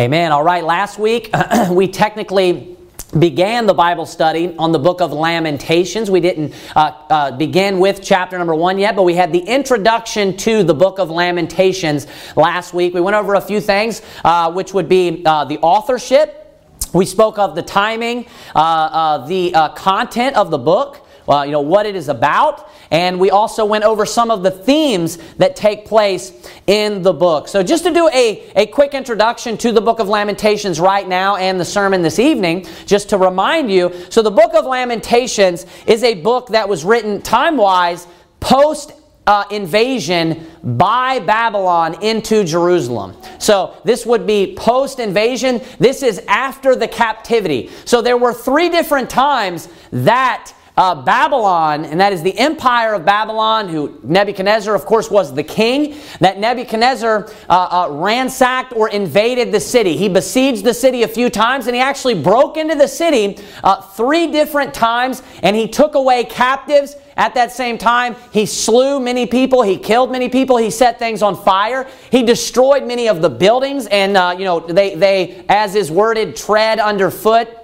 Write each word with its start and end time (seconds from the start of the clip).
Amen. 0.00 0.30
All 0.30 0.44
right, 0.44 0.62
last 0.62 0.96
week 1.00 1.28
we 1.72 1.88
technically 1.88 2.76
began 3.18 3.66
the 3.66 3.74
Bible 3.74 4.06
study 4.06 4.54
on 4.56 4.70
the 4.70 4.78
book 4.78 5.00
of 5.00 5.12
Lamentations. 5.12 6.08
We 6.08 6.20
didn't 6.20 6.54
uh, 6.76 6.92
uh, 7.10 7.30
begin 7.32 7.80
with 7.80 8.00
chapter 8.00 8.38
number 8.38 8.54
one 8.54 8.78
yet, 8.78 8.94
but 8.94 9.02
we 9.02 9.14
had 9.14 9.32
the 9.32 9.40
introduction 9.40 10.36
to 10.36 10.62
the 10.62 10.72
book 10.72 11.00
of 11.00 11.10
Lamentations 11.10 12.06
last 12.36 12.72
week. 12.72 12.94
We 12.94 13.00
went 13.00 13.16
over 13.16 13.34
a 13.34 13.40
few 13.40 13.60
things, 13.60 14.00
uh, 14.22 14.52
which 14.52 14.72
would 14.72 14.88
be 14.88 15.24
uh, 15.26 15.46
the 15.46 15.58
authorship. 15.58 16.62
We 16.94 17.04
spoke 17.04 17.36
of 17.36 17.56
the 17.56 17.62
timing, 17.62 18.26
uh, 18.54 18.58
uh, 18.60 19.26
the 19.26 19.50
content 19.74 20.36
of 20.36 20.52
the 20.52 20.58
book 20.58 21.07
uh, 21.28 21.42
you 21.42 21.52
know, 21.52 21.60
what 21.60 21.86
it 21.86 21.94
is 21.94 22.08
about, 22.08 22.70
and 22.90 23.20
we 23.20 23.30
also 23.30 23.64
went 23.64 23.84
over 23.84 24.06
some 24.06 24.30
of 24.30 24.42
the 24.42 24.50
themes 24.50 25.18
that 25.36 25.56
take 25.56 25.84
place 25.84 26.32
in 26.66 27.02
the 27.02 27.12
book. 27.12 27.48
So, 27.48 27.62
just 27.62 27.84
to 27.84 27.92
do 27.92 28.08
a, 28.08 28.50
a 28.56 28.66
quick 28.66 28.94
introduction 28.94 29.56
to 29.58 29.72
the 29.72 29.80
book 29.80 29.98
of 29.98 30.08
Lamentations 30.08 30.80
right 30.80 31.06
now 31.06 31.36
and 31.36 31.60
the 31.60 31.64
sermon 31.64 32.02
this 32.02 32.18
evening, 32.18 32.66
just 32.86 33.10
to 33.10 33.18
remind 33.18 33.70
you. 33.70 33.92
So, 34.10 34.22
the 34.22 34.30
book 34.30 34.54
of 34.54 34.64
Lamentations 34.64 35.66
is 35.86 36.02
a 36.02 36.14
book 36.14 36.48
that 36.48 36.68
was 36.68 36.84
written 36.84 37.20
time 37.20 37.56
wise 37.56 38.06
post 38.40 38.92
uh, 39.28 39.44
invasion 39.50 40.46
by 40.64 41.18
Babylon 41.18 42.02
into 42.02 42.44
Jerusalem. 42.44 43.14
So 43.38 43.76
this 43.84 44.06
would 44.06 44.26
be 44.26 44.54
post 44.56 44.98
invasion. 44.98 45.60
This 45.78 46.02
is 46.02 46.18
after 46.26 46.74
the 46.74 46.88
captivity. 46.88 47.70
So 47.84 48.00
there 48.00 48.16
were 48.16 48.32
three 48.32 48.70
different 48.70 49.10
times 49.10 49.68
that 49.92 50.54
uh, 50.78 50.94
Babylon, 50.94 51.84
and 51.84 52.00
that 52.00 52.12
is 52.12 52.22
the 52.22 52.38
empire 52.38 52.94
of 52.94 53.04
Babylon, 53.04 53.68
who 53.68 53.98
Nebuchadnezzar, 54.04 54.76
of 54.76 54.84
course, 54.86 55.10
was 55.10 55.34
the 55.34 55.42
king, 55.42 55.96
that 56.20 56.38
Nebuchadnezzar 56.38 57.28
uh, 57.48 57.52
uh, 57.52 57.88
ransacked 57.90 58.72
or 58.74 58.88
invaded 58.88 59.50
the 59.50 59.58
city. 59.58 59.96
He 59.96 60.08
besieged 60.08 60.64
the 60.64 60.72
city 60.72 61.02
a 61.02 61.08
few 61.08 61.30
times, 61.30 61.66
and 61.66 61.74
he 61.74 61.82
actually 61.82 62.22
broke 62.22 62.56
into 62.56 62.76
the 62.76 62.86
city 62.86 63.42
uh, 63.64 63.82
three 63.82 64.28
different 64.28 64.72
times, 64.72 65.24
and 65.42 65.56
he 65.56 65.66
took 65.66 65.96
away 65.96 66.22
captives. 66.22 66.94
At 67.16 67.34
that 67.34 67.50
same 67.50 67.78
time, 67.78 68.14
he 68.32 68.46
slew 68.46 69.00
many 69.00 69.26
people. 69.26 69.62
He 69.62 69.76
killed 69.76 70.12
many 70.12 70.28
people. 70.28 70.56
He 70.56 70.70
set 70.70 71.00
things 71.00 71.20
on 71.20 71.34
fire. 71.34 71.88
He 72.12 72.22
destroyed 72.22 72.84
many 72.84 73.08
of 73.08 73.20
the 73.20 73.28
buildings, 73.28 73.88
and 73.88 74.16
uh, 74.16 74.36
you 74.38 74.44
know 74.44 74.60
they, 74.60 74.94
they, 74.94 75.44
as 75.48 75.74
is 75.74 75.90
worded, 75.90 76.36
tread 76.36 76.78
underfoot 76.78 77.57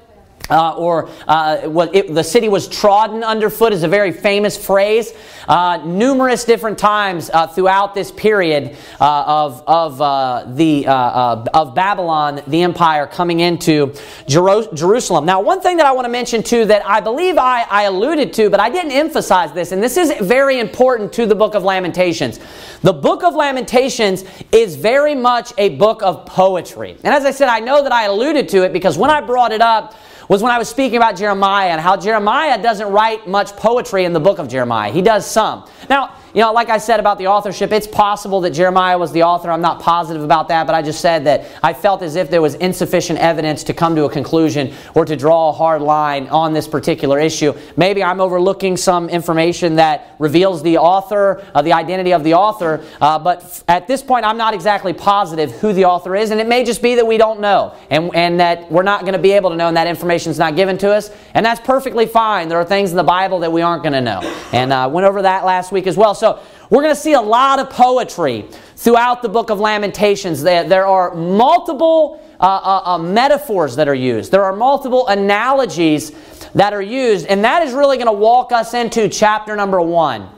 uh, 0.51 0.75
or 0.77 1.09
uh, 1.27 1.89
it, 1.95 2.15
the 2.15 2.23
city 2.23 2.49
was 2.49 2.69
trodden 2.69 3.25
underfoot 3.25 3.73
is 3.73 3.83
a 3.83 3.89
very 3.89 4.13
famous 4.13 4.63
phrase. 4.63 5.13
Uh, 5.49 5.79
numerous 5.85 6.45
different 6.45 6.79
times 6.79 7.31
uh, 7.31 7.47
throughout 7.47 7.95
this 7.95 8.11
period 8.13 8.77
uh, 9.01 9.25
of, 9.27 9.63
of, 9.67 10.01
uh, 10.01 10.45
the, 10.49 10.87
of 10.87 11.75
Babylon, 11.75 12.43
the 12.47 12.63
empire 12.63 13.07
coming 13.07 13.41
into 13.41 13.95
Jer- 14.27 14.67
Jerusalem. 14.75 15.25
Now, 15.25 15.41
one 15.41 15.61
thing 15.61 15.79
that 15.79 15.87
I 15.87 15.93
want 15.93 16.07
to 16.07 16.11
mention 16.11 16.43
too 16.43 16.67
that 16.67 16.87
I 16.87 17.01
believe 17.01 17.39
I, 17.39 17.63
I 17.71 17.85
alluded 17.85 18.33
to, 18.35 18.51
but 18.51 18.61
I 18.61 18.71
didn't 18.71 18.93
emphasize 18.93 19.53
this, 19.53 19.73
and 19.73 19.83
this 19.83 19.97
is 19.97 20.13
very 20.21 20.61
important 20.61 21.13
to 21.15 21.27
the 21.27 21.35
book 21.35 21.55
of 21.55 21.63
Lamentations. 21.63 22.39
The 22.83 22.93
book 22.93 23.23
of 23.23 23.35
Lamentations 23.35 24.25
is 24.53 24.77
very 24.77 25.15
much 25.15 25.53
a 25.57 25.71
book 25.77 26.03
of 26.03 26.27
poetry. 26.27 26.97
And 27.03 27.15
as 27.15 27.25
I 27.25 27.31
said, 27.31 27.49
I 27.49 27.61
know 27.61 27.83
that 27.83 27.93
I 27.93 28.05
alluded 28.05 28.49
to 28.51 28.65
it 28.65 28.73
because 28.73 28.99
when 28.99 29.11
I 29.11 29.21
brought 29.21 29.53
it 29.53 29.61
up, 29.63 29.95
was 30.29 30.43
when 30.43 30.53
I 30.53 30.59
was 30.59 30.69
speaking 30.69 30.97
about 30.97 31.17
Jeremiah 31.17 31.71
and 31.71 31.81
how 31.81 31.97
Jeremiah 31.97 32.63
doesn't 32.63 32.89
write 32.89 33.29
much 33.29 33.53
poetry 33.53 34.05
in 34.05 34.13
the 34.13 34.21
book 34.21 34.39
of 34.39 34.49
Jeremiah. 34.49 34.93
He 34.93 35.03
does 35.03 35.31
some. 35.31 35.69
Now, 35.89 36.17
you 36.35 36.41
know, 36.41 36.53
like 36.53 36.69
I 36.69 36.79
said 36.79 36.99
about 36.99 37.19
the 37.19 37.29
authorship, 37.29 37.71
it's 37.71 37.87
possible 37.87 38.41
that 38.41 38.51
Jeremiah 38.51 38.99
was 38.99 39.13
the 39.13 39.23
author. 39.23 39.53
I'm 39.53 39.61
not 39.61 39.81
positive 39.81 40.25
about 40.25 40.49
that, 40.49 40.67
but 40.67 40.75
I 40.75 40.83
just 40.83 41.01
said 41.01 41.25
that 41.27 41.47
I 41.63 41.73
felt 41.73 42.03
as 42.03 42.17
if 42.17 42.29
there 42.29 42.43
was 42.43 42.57
insufficient 42.57 43.21
evidence 43.21 43.63
to 43.65 43.73
come 43.73 43.95
to 43.95 44.05
a 44.05 44.11
conclusion 44.11 44.75
or 44.97 45.05
to 45.05 45.15
draw 45.15 45.51
a 45.51 45.53
hard 45.53 45.81
line 45.81 46.27
on 46.27 46.53
this 46.53 46.67
particular 46.67 47.21
issue. 47.21 47.55
Maybe 47.77 48.03
I'm 48.03 48.21
overlooking 48.21 48.77
some 48.77 49.09
information 49.09 49.77
that 49.77 50.17
reveals 50.19 50.65
the 50.65 50.79
author, 50.79 51.47
uh, 51.55 51.63
the 51.63 51.73
identity 51.73 52.13
of 52.13 52.25
the 52.25 52.35
author, 52.35 52.85
uh, 53.01 53.17
but 53.21 53.45
f- 53.45 53.65
at 53.69 53.87
this 53.87 54.03
point, 54.03 54.25
I'm 54.25 54.37
not 54.37 54.55
exactly 54.55 54.93
positive 54.93 55.53
who 55.53 55.73
the 55.73 55.85
author 55.85 56.17
is, 56.17 56.33
and 56.33 56.41
it 56.41 56.49
may 56.49 56.65
just 56.65 56.83
be 56.83 56.97
that 56.97 57.07
we 57.07 57.17
don't 57.17 57.39
know 57.39 57.77
and, 57.91 58.11
and 58.13 58.41
that 58.41 58.73
we're 58.73 58.83
not 58.83 59.03
going 59.03 59.13
to 59.13 59.21
be 59.21 59.33
able 59.33 59.51
to 59.51 59.57
know, 59.57 59.69
and 59.69 59.77
that 59.77 59.87
information 59.87 60.33
is 60.33 60.39
not 60.39 60.57
given 60.57 60.79
to 60.79 60.91
us, 60.91 61.13
and 61.35 61.47
that's 61.47 61.61
perfectly 61.61 62.07
fine. 62.07 62.49
There 62.49 62.59
are 62.59 62.65
things 62.65 62.91
in 62.91 62.97
the 62.97 63.05
Bible 63.05 63.39
that 63.41 63.53
we 63.53 63.63
aren't 63.63 63.85
going 63.85 63.93
to 63.93 64.01
know, 64.01 64.21
and 64.53 64.75
I 64.75 64.85
uh, 64.85 64.89
went 64.89 65.07
over 65.07 65.23
that 65.23 65.45
last 65.45 65.71
week 65.71 65.87
as 65.87 65.97
well. 65.97 66.15
So 66.15 66.24
so 66.25 66.41
we're 66.71 66.81
going 66.81 66.95
to 66.95 67.01
see 67.01 67.13
a 67.13 67.21
lot 67.21 67.59
of 67.59 67.69
poetry 67.69 68.49
throughout 68.77 69.21
the 69.21 69.29
book 69.29 69.51
of 69.51 69.61
Lamentations. 69.61 70.43
There, 70.43 70.87
are 70.87 71.15
multiple 71.15 72.19
uh, 72.41 72.45
uh, 72.45 72.83
uh, 72.95 72.99
metaphors 72.99 73.77
that 73.77 73.89
are 73.89 73.95
used, 73.95 74.33
there 74.33 74.43
are 74.43 74.57
multiple 74.57 75.07
analogies 75.09 76.13
that 76.55 76.73
are 76.73 76.81
used, 76.81 77.27
and 77.27 77.45
that 77.45 77.63
is 77.63 77.75
really 77.75 77.99
going 77.99 78.07
to 78.07 78.13
walk 78.13 78.53
us 78.53 78.73
into 78.73 79.07
chapter 79.11 79.55
number 79.55 79.83
one. 79.83 80.31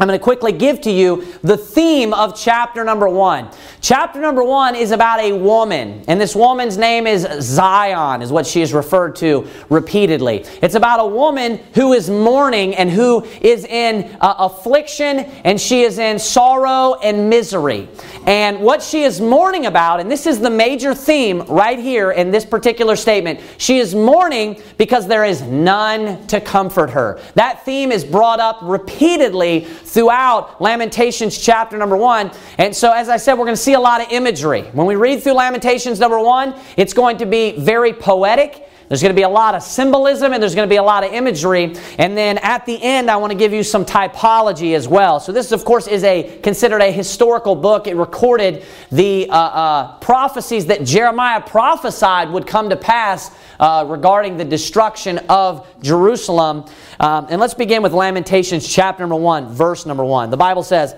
I'm 0.00 0.08
going 0.08 0.18
to 0.18 0.22
quickly 0.22 0.52
give 0.52 0.80
to 0.82 0.90
you 0.90 1.26
the 1.42 1.58
theme 1.58 2.14
of 2.14 2.34
chapter 2.34 2.84
number 2.84 3.06
one. 3.06 3.50
Chapter 3.82 4.18
number 4.18 4.42
one 4.42 4.74
is 4.74 4.92
about 4.92 5.20
a 5.20 5.32
woman, 5.32 6.02
and 6.08 6.18
this 6.18 6.34
woman's 6.34 6.78
name 6.78 7.06
is 7.06 7.28
Zion, 7.40 8.22
is 8.22 8.32
what 8.32 8.46
she 8.46 8.62
is 8.62 8.72
referred 8.72 9.14
to 9.16 9.46
repeatedly. 9.68 10.46
It's 10.62 10.74
about 10.74 11.00
a 11.00 11.06
woman 11.06 11.60
who 11.74 11.92
is 11.92 12.08
mourning 12.08 12.74
and 12.76 12.90
who 12.90 13.24
is 13.42 13.66
in 13.66 14.16
uh, 14.22 14.36
affliction, 14.38 15.18
and 15.44 15.60
she 15.60 15.82
is 15.82 15.98
in 15.98 16.18
sorrow 16.18 16.94
and 17.02 17.28
misery. 17.28 17.86
And 18.26 18.60
what 18.60 18.82
she 18.82 19.02
is 19.02 19.20
mourning 19.20 19.66
about, 19.66 20.00
and 20.00 20.10
this 20.10 20.26
is 20.26 20.40
the 20.40 20.50
major 20.50 20.94
theme 20.94 21.42
right 21.42 21.78
here 21.78 22.10
in 22.10 22.30
this 22.30 22.46
particular 22.46 22.96
statement, 22.96 23.40
she 23.58 23.78
is 23.78 23.94
mourning 23.94 24.62
because 24.78 25.06
there 25.06 25.24
is 25.24 25.42
none 25.42 26.26
to 26.28 26.40
comfort 26.40 26.88
her. 26.90 27.20
That 27.34 27.66
theme 27.66 27.92
is 27.92 28.02
brought 28.02 28.40
up 28.40 28.60
repeatedly 28.62 29.66
throughout 29.90 30.60
Lamentations 30.60 31.36
chapter 31.36 31.76
number 31.76 31.96
one. 31.96 32.30
And 32.58 32.74
so, 32.74 32.92
as 32.92 33.08
I 33.08 33.16
said, 33.16 33.34
we're 33.34 33.44
going 33.44 33.56
to 33.56 33.62
see 33.62 33.74
a 33.74 33.80
lot 33.80 34.00
of 34.00 34.12
imagery. 34.12 34.62
When 34.72 34.86
we 34.86 34.94
read 34.94 35.22
through 35.22 35.32
Lamentations 35.32 35.98
number 35.98 36.20
one, 36.20 36.54
it's 36.76 36.94
going 36.94 37.18
to 37.18 37.26
be 37.26 37.58
very 37.58 37.92
poetic. 37.92 38.69
There's 38.90 39.02
going 39.02 39.14
to 39.14 39.16
be 39.16 39.22
a 39.22 39.28
lot 39.28 39.54
of 39.54 39.62
symbolism 39.62 40.32
and 40.32 40.42
there's 40.42 40.56
going 40.56 40.68
to 40.68 40.72
be 40.72 40.78
a 40.78 40.82
lot 40.82 41.04
of 41.04 41.12
imagery. 41.12 41.76
And 41.96 42.18
then 42.18 42.38
at 42.38 42.66
the 42.66 42.76
end, 42.82 43.08
I 43.08 43.18
want 43.18 43.30
to 43.30 43.38
give 43.38 43.52
you 43.52 43.62
some 43.62 43.84
typology 43.84 44.74
as 44.74 44.88
well. 44.88 45.20
So 45.20 45.30
this, 45.30 45.52
of 45.52 45.64
course, 45.64 45.86
is 45.86 46.02
a 46.02 46.40
considered 46.42 46.82
a 46.82 46.90
historical 46.90 47.54
book. 47.54 47.86
It 47.86 47.94
recorded 47.94 48.64
the 48.90 49.30
uh, 49.30 49.36
uh, 49.36 49.98
prophecies 50.00 50.66
that 50.66 50.82
Jeremiah 50.82 51.40
prophesied 51.40 52.30
would 52.30 52.48
come 52.48 52.68
to 52.70 52.76
pass 52.76 53.30
uh, 53.60 53.84
regarding 53.86 54.38
the 54.38 54.44
destruction 54.44 55.18
of 55.28 55.68
Jerusalem. 55.80 56.64
Um, 56.98 57.28
and 57.30 57.40
let's 57.40 57.54
begin 57.54 57.84
with 57.84 57.92
Lamentations 57.92 58.66
chapter 58.66 59.04
number 59.04 59.14
one, 59.14 59.54
verse 59.54 59.86
number 59.86 60.04
one. 60.04 60.30
The 60.30 60.36
Bible 60.36 60.64
says, 60.64 60.96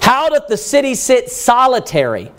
"How 0.00 0.30
doth 0.30 0.46
the 0.48 0.56
city 0.56 0.94
sit 0.94 1.28
solitary, 1.28 2.32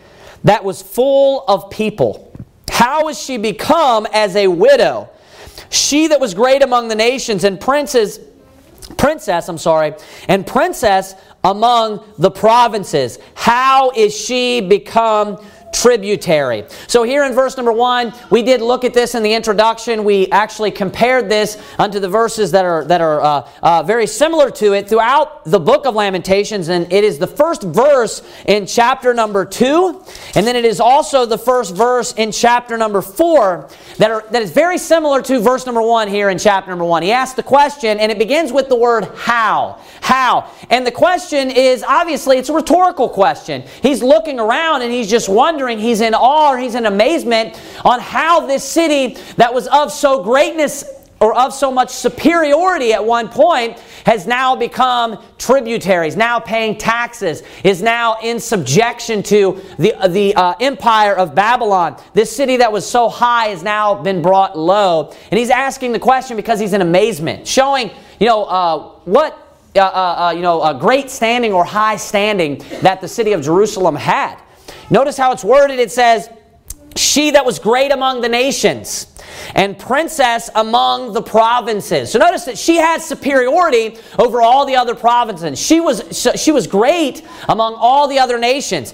that 0.45 0.63
was 0.63 0.81
full 0.81 1.43
of 1.47 1.69
people?" 1.69 2.30
How 2.71 3.09
is 3.09 3.21
she 3.21 3.37
become 3.37 4.07
as 4.13 4.35
a 4.35 4.47
widow? 4.47 5.09
She 5.69 6.07
that 6.07 6.19
was 6.19 6.33
great 6.33 6.63
among 6.63 6.87
the 6.87 6.95
nations 6.95 7.43
and 7.43 7.59
princes, 7.59 8.19
princess, 8.97 9.49
I'm 9.49 9.57
sorry, 9.57 9.93
and 10.29 10.47
princess 10.47 11.13
among 11.43 12.03
the 12.17 12.31
provinces. 12.31 13.19
How 13.35 13.91
is 13.91 14.15
she 14.15 14.61
become 14.61 15.43
tributary. 15.71 16.65
So 16.87 17.03
here 17.03 17.23
in 17.23 17.33
verse 17.33 17.57
number 17.57 17.71
one, 17.71 18.13
we 18.29 18.43
did 18.43 18.61
look 18.61 18.83
at 18.83 18.93
this 18.93 19.15
in 19.15 19.23
the 19.23 19.33
introduction. 19.33 20.03
We 20.03 20.29
actually 20.29 20.71
compared 20.71 21.29
this 21.29 21.57
unto 21.79 21.99
the 21.99 22.09
verses 22.09 22.51
that 22.51 22.65
are 22.65 22.83
that 22.85 23.01
are 23.01 23.21
uh, 23.21 23.49
uh, 23.63 23.83
very 23.83 24.07
similar 24.07 24.51
to 24.51 24.73
it 24.73 24.89
throughout 24.89 25.45
the 25.45 25.59
book 25.59 25.85
of 25.85 25.95
Lamentations, 25.95 26.67
and 26.67 26.91
it 26.91 27.03
is 27.03 27.17
the 27.17 27.27
first 27.27 27.63
verse 27.63 28.21
in 28.45 28.65
chapter 28.65 29.13
number 29.13 29.45
two, 29.45 30.03
and 30.35 30.45
then 30.45 30.55
it 30.55 30.65
is 30.65 30.79
also 30.79 31.25
the 31.25 31.37
first 31.37 31.75
verse 31.75 32.13
in 32.13 32.31
chapter 32.31 32.77
number 32.77 33.01
four 33.01 33.69
that 33.97 34.11
are 34.11 34.25
that 34.31 34.41
is 34.41 34.51
very 34.51 34.77
similar 34.77 35.21
to 35.21 35.39
verse 35.39 35.65
number 35.65 35.81
one 35.81 36.07
here 36.07 36.29
in 36.29 36.37
chapter 36.37 36.69
number 36.69 36.85
one. 36.85 37.03
He 37.03 37.11
asks 37.11 37.35
the 37.35 37.43
question, 37.43 37.99
and 37.99 38.11
it 38.11 38.19
begins 38.19 38.51
with 38.51 38.69
the 38.69 38.75
word 38.75 39.05
how. 39.15 39.79
How? 40.01 40.51
And 40.69 40.85
the 40.85 40.91
question 40.91 41.51
is 41.51 41.83
obviously 41.87 42.37
it's 42.37 42.49
a 42.49 42.53
rhetorical 42.53 43.07
question. 43.07 43.63
He's 43.81 44.03
looking 44.03 44.39
around 44.39 44.81
and 44.81 44.91
he's 44.91 45.09
just 45.09 45.29
wondering 45.29 45.60
wondering, 45.61 45.79
he's 45.79 46.01
in 46.01 46.15
awe, 46.15 46.55
he's 46.55 46.73
in 46.73 46.87
amazement 46.87 47.61
on 47.85 47.99
how 47.99 48.47
this 48.47 48.63
city 48.63 49.15
that 49.37 49.53
was 49.53 49.67
of 49.67 49.91
so 49.91 50.23
greatness 50.23 50.83
or 51.19 51.35
of 51.37 51.53
so 51.53 51.71
much 51.71 51.91
superiority 51.91 52.93
at 52.93 53.05
one 53.05 53.29
point 53.29 53.77
has 54.07 54.25
now 54.25 54.55
become 54.55 55.23
tributaries, 55.37 56.15
now 56.15 56.39
paying 56.39 56.75
taxes, 56.75 57.43
is 57.63 57.79
now 57.83 58.17
in 58.23 58.39
subjection 58.39 59.21
to 59.21 59.61
the, 59.77 59.93
the 60.09 60.33
uh, 60.33 60.55
empire 60.59 61.15
of 61.15 61.35
Babylon. 61.35 62.01
This 62.15 62.35
city 62.35 62.57
that 62.57 62.71
was 62.71 62.89
so 62.89 63.07
high 63.07 63.49
has 63.49 63.61
now 63.61 64.01
been 64.01 64.23
brought 64.23 64.57
low. 64.57 65.13
And 65.29 65.37
he's 65.37 65.51
asking 65.51 65.91
the 65.91 65.99
question 65.99 66.35
because 66.37 66.59
he's 66.59 66.73
in 66.73 66.81
amazement, 66.81 67.47
showing, 67.47 67.91
you 68.19 68.25
know, 68.25 68.45
uh, 68.45 68.79
what. 69.05 69.47
Uh, 69.73 69.79
uh, 69.79 70.27
uh 70.27 70.31
you 70.31 70.41
know, 70.41 70.61
a 70.61 70.77
great 70.77 71.09
standing 71.09 71.53
or 71.53 71.63
high 71.63 71.95
standing 71.95 72.57
that 72.81 72.99
the 72.99 73.07
city 73.07 73.31
of 73.31 73.41
Jerusalem 73.41 73.95
had. 73.95 74.37
Notice 74.91 75.17
how 75.17 75.31
it's 75.31 75.43
worded. 75.43 75.79
It 75.79 75.91
says, 75.91 76.29
she 76.95 77.31
that 77.31 77.45
was 77.45 77.57
great 77.57 77.91
among 77.91 78.21
the 78.21 78.29
nations 78.29 79.07
and 79.55 79.79
princess 79.79 80.49
among 80.55 81.13
the 81.13 81.21
provinces. 81.21 82.11
So 82.11 82.19
notice 82.19 82.43
that 82.45 82.57
she 82.57 82.75
had 82.75 83.01
superiority 83.01 83.97
over 84.19 84.41
all 84.41 84.65
the 84.65 84.75
other 84.75 84.93
provinces. 84.93 85.57
She 85.59 85.79
was, 85.79 86.29
she 86.35 86.51
was 86.51 86.67
great 86.67 87.25
among 87.47 87.75
all 87.75 88.07
the 88.07 88.19
other 88.19 88.37
nations. 88.37 88.93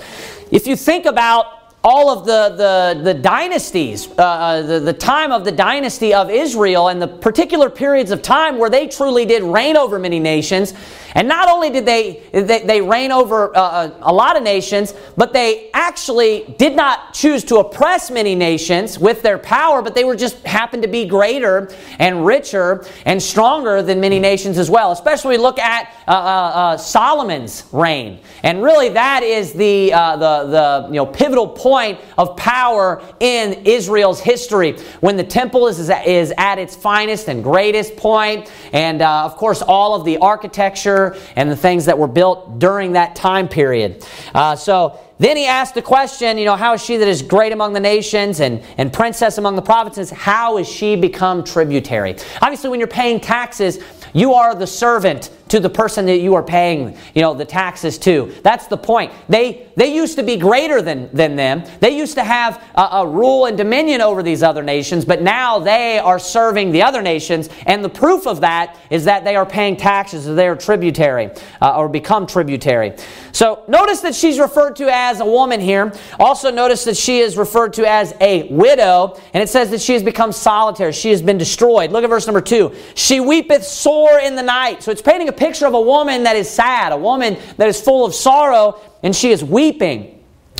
If 0.51 0.67
you 0.67 0.75
think 0.75 1.05
about 1.05 1.56
all 1.83 2.09
of 2.09 2.25
the, 2.25 2.49
the, 2.57 3.01
the 3.03 3.13
dynasties, 3.13 4.07
uh, 4.17 4.21
uh, 4.21 4.61
the, 4.61 4.79
the 4.79 4.93
time 4.93 5.31
of 5.31 5.45
the 5.45 5.51
dynasty 5.51 6.13
of 6.13 6.29
Israel, 6.29 6.89
and 6.89 7.01
the 7.01 7.07
particular 7.07 7.69
periods 7.69 8.11
of 8.11 8.21
time 8.21 8.57
where 8.57 8.69
they 8.69 8.87
truly 8.87 9.25
did 9.25 9.43
reign 9.43 9.77
over 9.77 9.99
many 9.99 10.19
nations. 10.19 10.73
And 11.13 11.27
not 11.27 11.49
only 11.49 11.69
did 11.69 11.85
they, 11.85 12.23
they, 12.31 12.63
they 12.63 12.81
reign 12.81 13.11
over 13.11 13.55
uh, 13.55 13.61
uh, 13.61 13.91
a 14.01 14.13
lot 14.13 14.35
of 14.35 14.43
nations, 14.43 14.93
but 15.15 15.33
they 15.33 15.69
actually 15.73 16.53
did 16.57 16.75
not 16.75 17.13
choose 17.13 17.43
to 17.45 17.57
oppress 17.57 18.11
many 18.11 18.35
nations 18.35 18.99
with 18.99 19.21
their 19.21 19.37
power, 19.37 19.81
but 19.81 19.95
they 19.95 20.03
were 20.03 20.15
just 20.15 20.45
happened 20.45 20.83
to 20.83 20.89
be 20.89 21.05
greater 21.05 21.71
and 21.99 22.25
richer 22.25 22.85
and 23.05 23.21
stronger 23.21 23.81
than 23.81 23.99
many 23.99 24.19
nations 24.19 24.57
as 24.57 24.69
well. 24.69 24.91
Especially 24.91 25.37
we 25.37 25.41
look 25.41 25.57
at 25.57 25.93
uh, 26.07 26.11
uh, 26.11 26.77
Solomon's 26.77 27.65
reign. 27.71 28.19
And 28.43 28.61
really 28.61 28.89
that 28.89 29.23
is 29.23 29.53
the, 29.53 29.89
the, 29.89 30.17
the 30.17 30.87
you 30.87 30.95
know, 30.95 31.05
pivotal 31.05 31.47
point 31.47 31.66
point 31.67 31.99
of 32.17 32.37
power 32.37 33.03
in 33.19 33.65
Israel's 33.65 34.21
history 34.21 34.77
when 35.01 35.17
the 35.17 35.23
temple 35.23 35.67
is, 35.67 35.89
is 36.05 36.33
at 36.37 36.57
its 36.59 36.77
finest 36.77 37.27
and 37.27 37.43
greatest 37.43 37.97
point, 37.97 38.49
and 38.71 39.01
uh, 39.01 39.25
of 39.25 39.35
course, 39.35 39.61
all 39.61 39.93
of 39.93 40.05
the 40.05 40.17
architecture 40.19 41.17
and 41.35 41.51
the 41.51 41.57
things 41.57 41.83
that 41.83 41.97
were 41.97 42.07
built 42.07 42.57
during 42.57 42.93
that 42.93 43.17
time 43.17 43.49
period. 43.49 44.05
Uh, 44.33 44.55
so, 44.55 44.97
then 45.19 45.35
he 45.35 45.47
asked 45.47 45.73
the 45.73 45.81
question, 45.81 46.37
you 46.37 46.45
know, 46.45 46.55
how 46.55 46.73
is 46.73 46.83
she 46.85 46.97
that 46.97 47.07
is 47.07 47.23
great 47.23 47.51
among 47.51 47.73
the 47.73 47.79
nations 47.79 48.39
and, 48.39 48.63
and 48.77 48.93
princess 48.93 49.39
among 49.39 49.55
the 49.55 49.63
provinces, 49.63 50.11
how 50.11 50.59
is 50.59 50.69
she 50.69 50.95
become 50.95 51.43
tributary? 51.43 52.15
Obviously, 52.41 52.69
when 52.69 52.79
you're 52.79 52.87
paying 52.87 53.19
taxes, 53.19 53.79
you 54.13 54.33
are 54.33 54.53
the 54.53 54.67
servant 54.67 55.31
to 55.49 55.59
the 55.59 55.69
person 55.69 56.05
that 56.05 56.17
you 56.19 56.35
are 56.35 56.43
paying, 56.43 56.95
you 57.15 57.21
know, 57.23 57.33
the 57.33 57.45
taxes 57.45 57.97
to. 57.97 58.31
That's 58.43 58.67
the 58.67 58.77
point. 58.77 59.11
They 59.27 59.66
they 59.77 59.93
used 59.93 60.17
to 60.17 60.23
be 60.23 60.35
greater 60.35 60.81
than, 60.81 61.09
than 61.13 61.35
them. 61.35 61.63
They 61.79 61.95
used 61.95 62.15
to 62.15 62.23
have 62.23 62.61
a, 62.75 62.81
a 62.81 63.07
rule 63.07 63.45
and 63.45 63.55
dominion 63.55 64.01
over 64.01 64.23
these 64.23 64.41
other 64.41 64.63
nations, 64.63 65.05
but 65.05 65.21
now 65.21 65.59
they 65.59 65.99
are 65.99 66.19
serving 66.19 66.71
the 66.71 66.81
other 66.81 67.01
nations, 67.01 67.49
and 67.65 67.85
the 67.85 67.89
proof 67.89 68.25
of 68.27 68.41
that 68.41 68.75
is 68.89 69.05
that 69.05 69.23
they 69.23 69.35
are 69.35 69.45
paying 69.45 69.77
taxes, 69.77 70.27
or 70.27 70.33
they 70.33 70.47
are 70.47 70.55
tributary, 70.55 71.29
uh, 71.61 71.77
or 71.77 71.87
become 71.87 72.25
tributary. 72.25 72.95
So 73.31 73.63
notice 73.67 74.01
that 74.01 74.15
she's 74.15 74.39
referred 74.39 74.75
to 74.77 74.91
as 74.91 75.19
a 75.19 75.25
woman 75.25 75.61
here. 75.61 75.93
Also 76.19 76.49
notice 76.49 76.83
that 76.85 76.97
she 76.97 77.19
is 77.19 77.37
referred 77.37 77.73
to 77.73 77.87
as 77.87 78.15
a 78.19 78.51
widow, 78.51 79.19
and 79.33 79.43
it 79.43 79.47
says 79.47 79.69
that 79.69 79.79
she 79.79 79.93
has 79.93 80.01
become 80.01 80.31
solitary. 80.31 80.91
She 80.91 81.11
has 81.11 81.21
been 81.21 81.37
destroyed. 81.37 81.91
Look 81.91 82.03
at 82.03 82.09
verse 82.09 82.25
number 82.25 82.41
two. 82.41 82.73
She 82.95 83.19
weepeth 83.19 83.63
sore 83.63 84.19
in 84.19 84.35
the 84.35 84.41
night. 84.41 84.81
So 84.81 84.91
it's 84.91 85.03
painting 85.03 85.29
a 85.29 85.33
picture 85.33 85.67
of 85.67 85.75
a 85.75 85.81
woman 85.81 86.23
that 86.23 86.35
is 86.35 86.49
sad, 86.49 86.93
a 86.93 86.97
woman 86.97 87.37
that 87.57 87.67
is 87.67 87.79
full 87.79 88.05
of 88.05 88.15
sorrow, 88.15 88.81
and 89.03 89.15
she 89.15 89.31
is 89.31 89.43
weeping. 89.43 90.13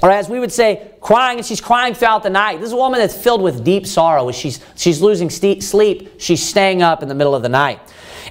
Or 0.04 0.12
as 0.12 0.30
we 0.30 0.40
would 0.40 0.52
say, 0.52 0.92
crying, 1.02 1.40
and 1.40 1.46
she's 1.46 1.62
crying 1.62 1.96
throughout 1.96 2.22
the 2.22 2.30
night. 2.30 2.60
This 2.60 2.68
is 2.68 2.74
a 2.74 2.78
woman 2.78 3.00
that's 3.00 3.18
filled 3.18 3.42
with 3.42 3.64
deep 3.64 3.88
sorrow. 3.88 4.32
She's, 4.32 4.60
she's 4.76 5.02
losing 5.02 5.30
sleep. 5.30 6.12
She's 6.20 6.44
staying 6.44 6.84
up 6.84 7.02
in 7.02 7.10
the 7.10 7.16
middle 7.16 7.34
of 7.34 7.42
the 7.42 7.50
night. 7.50 7.80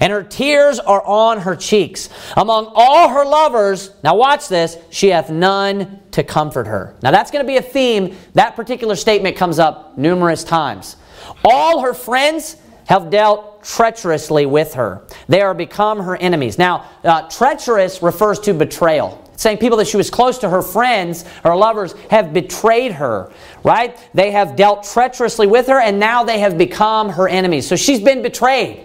And 0.00 0.12
her 0.12 0.22
tears 0.22 0.78
are 0.78 1.02
on 1.04 1.40
her 1.40 1.56
cheeks. 1.56 2.08
Among 2.36 2.70
all 2.74 3.08
her 3.08 3.24
lovers, 3.24 3.90
now 4.04 4.14
watch 4.14 4.48
this, 4.48 4.76
she 4.90 5.08
hath 5.08 5.30
none 5.30 6.00
to 6.12 6.22
comfort 6.22 6.66
her. 6.66 6.94
Now 7.02 7.10
that's 7.10 7.30
going 7.30 7.44
to 7.44 7.46
be 7.46 7.56
a 7.56 7.62
theme. 7.62 8.16
That 8.34 8.56
particular 8.56 8.94
statement 8.94 9.36
comes 9.36 9.58
up 9.58 9.96
numerous 9.96 10.44
times. 10.44 10.96
All 11.44 11.80
her 11.80 11.94
friends 11.94 12.56
have 12.86 13.10
dealt 13.10 13.64
treacherously 13.64 14.46
with 14.46 14.74
her. 14.74 15.02
They 15.28 15.40
are 15.40 15.54
become 15.54 16.00
her 16.00 16.16
enemies. 16.16 16.58
Now, 16.58 16.88
uh, 17.02 17.28
treacherous 17.28 18.02
refers 18.02 18.38
to 18.40 18.54
betrayal. 18.54 19.25
Saying 19.36 19.58
people 19.58 19.76
that 19.78 19.86
she 19.86 19.96
was 19.96 20.10
close 20.10 20.38
to, 20.38 20.48
her 20.48 20.62
friends, 20.62 21.24
her 21.44 21.54
lovers, 21.54 21.94
have 22.10 22.32
betrayed 22.32 22.92
her, 22.92 23.30
right? 23.62 23.98
They 24.14 24.30
have 24.30 24.56
dealt 24.56 24.84
treacherously 24.84 25.46
with 25.46 25.66
her, 25.66 25.78
and 25.78 25.98
now 25.98 26.24
they 26.24 26.38
have 26.38 26.56
become 26.56 27.10
her 27.10 27.28
enemies. 27.28 27.66
So 27.66 27.76
she's 27.76 28.00
been 28.00 28.22
betrayed. 28.22 28.82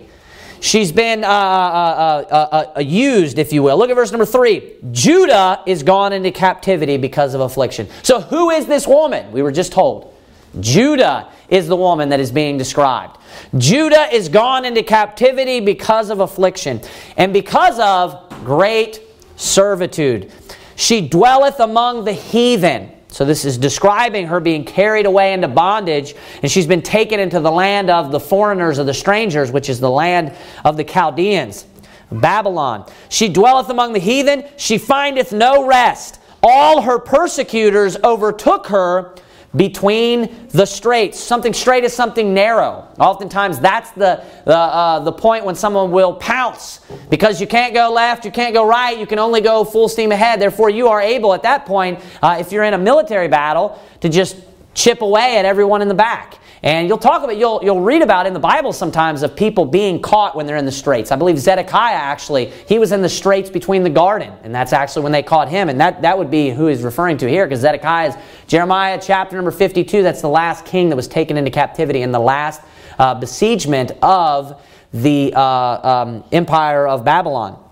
She's 0.61 0.91
been 0.91 1.23
uh, 1.23 1.27
uh, 1.27 2.25
uh, 2.29 2.71
uh, 2.77 2.79
used, 2.81 3.39
if 3.39 3.51
you 3.51 3.63
will. 3.63 3.77
Look 3.77 3.89
at 3.89 3.95
verse 3.95 4.11
number 4.11 4.27
three. 4.27 4.73
Judah 4.91 5.63
is 5.65 5.81
gone 5.81 6.13
into 6.13 6.31
captivity 6.31 6.97
because 6.97 7.33
of 7.33 7.41
affliction. 7.41 7.87
So, 8.03 8.21
who 8.21 8.51
is 8.51 8.67
this 8.67 8.85
woman? 8.85 9.31
We 9.31 9.41
were 9.41 9.51
just 9.51 9.71
told. 9.71 10.13
Judah 10.59 11.29
is 11.49 11.67
the 11.67 11.75
woman 11.75 12.09
that 12.09 12.19
is 12.19 12.31
being 12.31 12.57
described. 12.57 13.17
Judah 13.57 14.13
is 14.13 14.29
gone 14.29 14.65
into 14.65 14.83
captivity 14.83 15.61
because 15.61 16.11
of 16.11 16.19
affliction 16.19 16.81
and 17.17 17.33
because 17.33 17.79
of 17.79 18.29
great 18.45 19.01
servitude. 19.41 20.31
She 20.75 21.07
dwelleth 21.07 21.59
among 21.59 22.05
the 22.05 22.13
heathen. 22.13 22.91
So 23.09 23.25
this 23.25 23.43
is 23.43 23.57
describing 23.57 24.27
her 24.27 24.39
being 24.39 24.63
carried 24.63 25.05
away 25.05 25.33
into 25.33 25.49
bondage, 25.49 26.15
and 26.41 26.49
she's 26.49 26.65
been 26.65 26.81
taken 26.81 27.19
into 27.19 27.41
the 27.41 27.51
land 27.51 27.89
of 27.89 28.11
the 28.11 28.19
foreigners 28.19 28.79
or 28.79 28.85
the 28.85 28.93
strangers, 28.93 29.51
which 29.51 29.67
is 29.67 29.81
the 29.81 29.89
land 29.89 30.33
of 30.63 30.77
the 30.77 30.83
Chaldeans, 30.85 31.65
Babylon. 32.09 32.89
She 33.09 33.27
dwelleth 33.27 33.69
among 33.69 33.91
the 33.93 33.99
heathen, 33.99 34.45
she 34.55 34.77
findeth 34.77 35.33
no 35.33 35.67
rest. 35.67 36.19
All 36.41 36.81
her 36.83 36.99
persecutors 36.99 37.97
overtook 37.97 38.67
her 38.67 39.15
between 39.55 40.47
the 40.49 40.65
straits. 40.65 41.19
Something 41.19 41.53
strait 41.53 41.83
is 41.83 41.93
something 41.93 42.33
narrow. 42.33 42.87
Oftentimes, 42.99 43.59
that's 43.59 43.91
the, 43.91 44.23
the, 44.45 44.57
uh, 44.57 44.99
the 44.99 45.11
point 45.11 45.43
when 45.43 45.55
someone 45.55 45.91
will 45.91 46.13
pounce 46.13 46.79
because 47.09 47.41
you 47.41 47.47
can't 47.47 47.73
go 47.73 47.91
left, 47.91 48.23
you 48.23 48.31
can't 48.31 48.53
go 48.53 48.65
right, 48.65 48.97
you 48.97 49.05
can 49.05 49.19
only 49.19 49.41
go 49.41 49.63
full 49.63 49.89
steam 49.89 50.11
ahead. 50.11 50.39
Therefore, 50.39 50.69
you 50.69 50.87
are 50.87 51.01
able 51.01 51.33
at 51.33 51.43
that 51.43 51.65
point, 51.65 51.99
uh, 52.21 52.37
if 52.39 52.51
you're 52.51 52.63
in 52.63 52.73
a 52.73 52.77
military 52.77 53.27
battle, 53.27 53.79
to 53.99 54.09
just 54.09 54.37
chip 54.73 55.01
away 55.01 55.37
at 55.37 55.45
everyone 55.45 55.81
in 55.81 55.87
the 55.89 55.93
back. 55.93 56.37
And 56.63 56.87
you'll 56.87 56.99
talk 56.99 57.23
about, 57.23 57.37
you'll, 57.37 57.59
you'll 57.63 57.81
read 57.81 58.03
about 58.03 58.27
in 58.27 58.33
the 58.33 58.39
Bible 58.39 58.71
sometimes 58.71 59.23
of 59.23 59.35
people 59.35 59.65
being 59.65 59.99
caught 59.99 60.35
when 60.35 60.45
they're 60.45 60.57
in 60.57 60.65
the 60.65 60.71
straits. 60.71 61.11
I 61.11 61.15
believe 61.15 61.39
Zedekiah 61.39 61.95
actually, 61.95 62.51
he 62.67 62.77
was 62.77 62.91
in 62.91 63.01
the 63.01 63.09
straits 63.09 63.49
between 63.49 63.81
the 63.81 63.89
garden, 63.89 64.31
and 64.43 64.53
that's 64.53 64.71
actually 64.71 65.01
when 65.01 65.11
they 65.11 65.23
caught 65.23 65.49
him. 65.49 65.69
And 65.69 65.81
that, 65.81 66.03
that 66.03 66.15
would 66.15 66.29
be 66.29 66.51
who 66.51 66.67
he's 66.67 66.83
referring 66.83 67.17
to 67.17 67.27
here, 67.27 67.47
because 67.47 67.61
Zedekiah 67.61 68.09
is 68.09 68.15
Jeremiah 68.45 68.99
chapter 69.01 69.35
number 69.35 69.49
52. 69.49 70.03
That's 70.03 70.21
the 70.21 70.29
last 70.29 70.63
king 70.63 70.89
that 70.89 70.95
was 70.95 71.07
taken 71.07 71.35
into 71.35 71.49
captivity 71.49 72.03
in 72.03 72.11
the 72.11 72.19
last 72.19 72.61
uh, 72.99 73.15
besiegement 73.15 73.93
of 74.03 74.61
the 74.93 75.33
uh, 75.35 75.41
um, 75.41 76.23
empire 76.31 76.87
of 76.87 77.03
Babylon. 77.03 77.70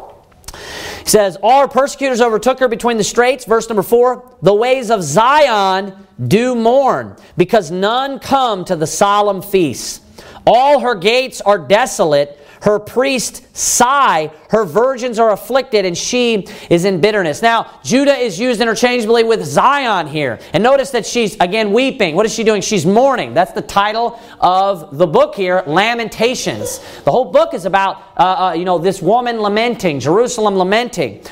He 1.04 1.10
says, 1.10 1.38
All 1.42 1.62
her 1.62 1.68
persecutors 1.68 2.22
overtook 2.22 2.60
her 2.60 2.68
between 2.68 2.98
the 2.98 3.04
straits. 3.04 3.46
Verse 3.46 3.68
number 3.70 3.84
four, 3.84 4.36
the 4.42 4.54
ways 4.54 4.92
of 4.92 5.04
Zion 5.04 5.94
do 6.28 6.56
mourn, 6.56 7.16
because 7.38 7.72
none 7.72 8.20
come 8.20 8.66
to 8.66 8.76
the 8.76 8.88
solemn 8.88 9.42
feasts. 9.42 10.02
All 10.46 10.80
her 10.80 10.96
gates 10.96 11.42
are 11.42 11.60
desolate. 11.60 12.38
Her 12.62 12.80
priests 12.80 13.42
sigh, 13.58 14.32
her 14.50 14.66
virgins 14.66 15.18
are 15.20 15.32
afflicted, 15.32 15.86
and 15.86 15.98
she 15.98 16.48
is 16.70 16.86
in 16.86 17.00
bitterness. 17.00 17.42
Now, 17.42 17.80
Judah 17.84 18.16
is 18.16 18.40
used 18.40 18.60
interchangeably 18.60 19.24
with 19.24 19.44
Zion 19.46 20.08
here. 20.08 20.40
And 20.54 20.62
notice 20.62 20.92
that 20.92 21.06
she's, 21.06 21.36
again, 21.40 21.72
weeping. 21.72 22.16
What 22.16 22.26
is 22.26 22.34
she 22.34 22.44
doing? 22.44 22.62
She's 22.62 22.86
mourning. 22.86 23.34
That's 23.34 23.54
the 23.54 23.62
title 23.62 24.20
of 24.40 24.98
the 24.98 25.08
book 25.08 25.36
here, 25.36 25.64
Lamentations. 25.68 26.80
The 27.04 27.12
whole 27.12 27.32
book 27.32 27.54
is 27.54 27.66
about, 27.66 28.04
uh, 28.18 28.50
uh, 28.50 28.54
you 28.54 28.66
know, 28.66 28.78
this 28.78 29.02
woman 29.02 29.40
lamenting, 29.40 30.00
Jerusalem 30.00 30.56
lamenting. 30.56 31.24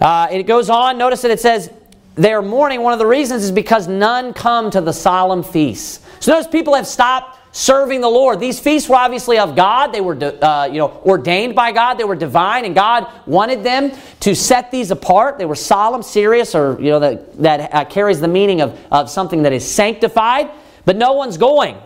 Uh, 0.00 0.28
it 0.30 0.42
goes 0.42 0.68
on, 0.68 0.98
notice 0.98 1.22
that 1.22 1.30
it 1.30 1.40
says, 1.40 1.70
they're 2.16 2.42
mourning. 2.42 2.82
One 2.82 2.92
of 2.92 2.98
the 2.98 3.06
reasons 3.06 3.42
is 3.42 3.50
because 3.50 3.88
none 3.88 4.32
come 4.32 4.70
to 4.70 4.80
the 4.80 4.92
solemn 4.92 5.42
feasts. 5.42 6.00
So 6.20 6.32
notice 6.32 6.46
people 6.46 6.74
have 6.74 6.86
stopped 6.86 7.38
serving 7.54 8.00
the 8.00 8.08
Lord. 8.08 8.40
These 8.40 8.58
feasts 8.58 8.88
were 8.88 8.96
obviously 8.96 9.38
of 9.38 9.54
God. 9.54 9.92
They 9.92 10.00
were, 10.00 10.16
uh, 10.44 10.66
you 10.66 10.78
know, 10.78 11.00
ordained 11.06 11.54
by 11.54 11.70
God. 11.70 11.94
They 11.94 12.04
were 12.04 12.16
divine, 12.16 12.64
and 12.64 12.74
God 12.74 13.10
wanted 13.26 13.62
them 13.62 13.92
to 14.20 14.34
set 14.34 14.70
these 14.70 14.90
apart. 14.90 15.38
They 15.38 15.46
were 15.46 15.54
solemn, 15.54 16.02
serious, 16.02 16.54
or 16.54 16.76
you 16.80 16.90
know 16.90 16.98
that 16.98 17.38
that 17.38 17.72
uh, 17.72 17.84
carries 17.86 18.20
the 18.20 18.28
meaning 18.28 18.60
of, 18.60 18.78
of 18.90 19.08
something 19.08 19.42
that 19.44 19.52
is 19.52 19.64
sanctified. 19.64 20.50
But 20.84 20.96
no 20.96 21.14
one's 21.14 21.38
going. 21.38 21.78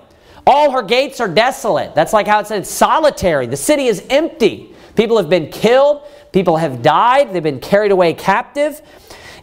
All 0.47 0.71
her 0.71 0.83
gates 0.83 1.21
are 1.21 1.29
desolate. 1.29 1.95
That's 1.95 2.15
like 2.15 2.27
how 2.27 2.41
it 2.41 2.47
said, 2.47 2.67
solitary. 2.67 3.47
The 3.47 3.57
city 3.57 3.87
is 3.87 4.05
empty. 4.09 4.75
People 4.97 5.19
have 5.19 5.29
been 5.29 5.51
killed. 5.51 6.03
People 6.33 6.57
have 6.57 6.81
died. 6.81 7.33
They've 7.33 7.43
been 7.43 7.61
carried 7.61 7.93
away 7.93 8.15
captive. 8.15 8.81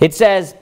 It 0.01 0.15
says, 0.15 0.55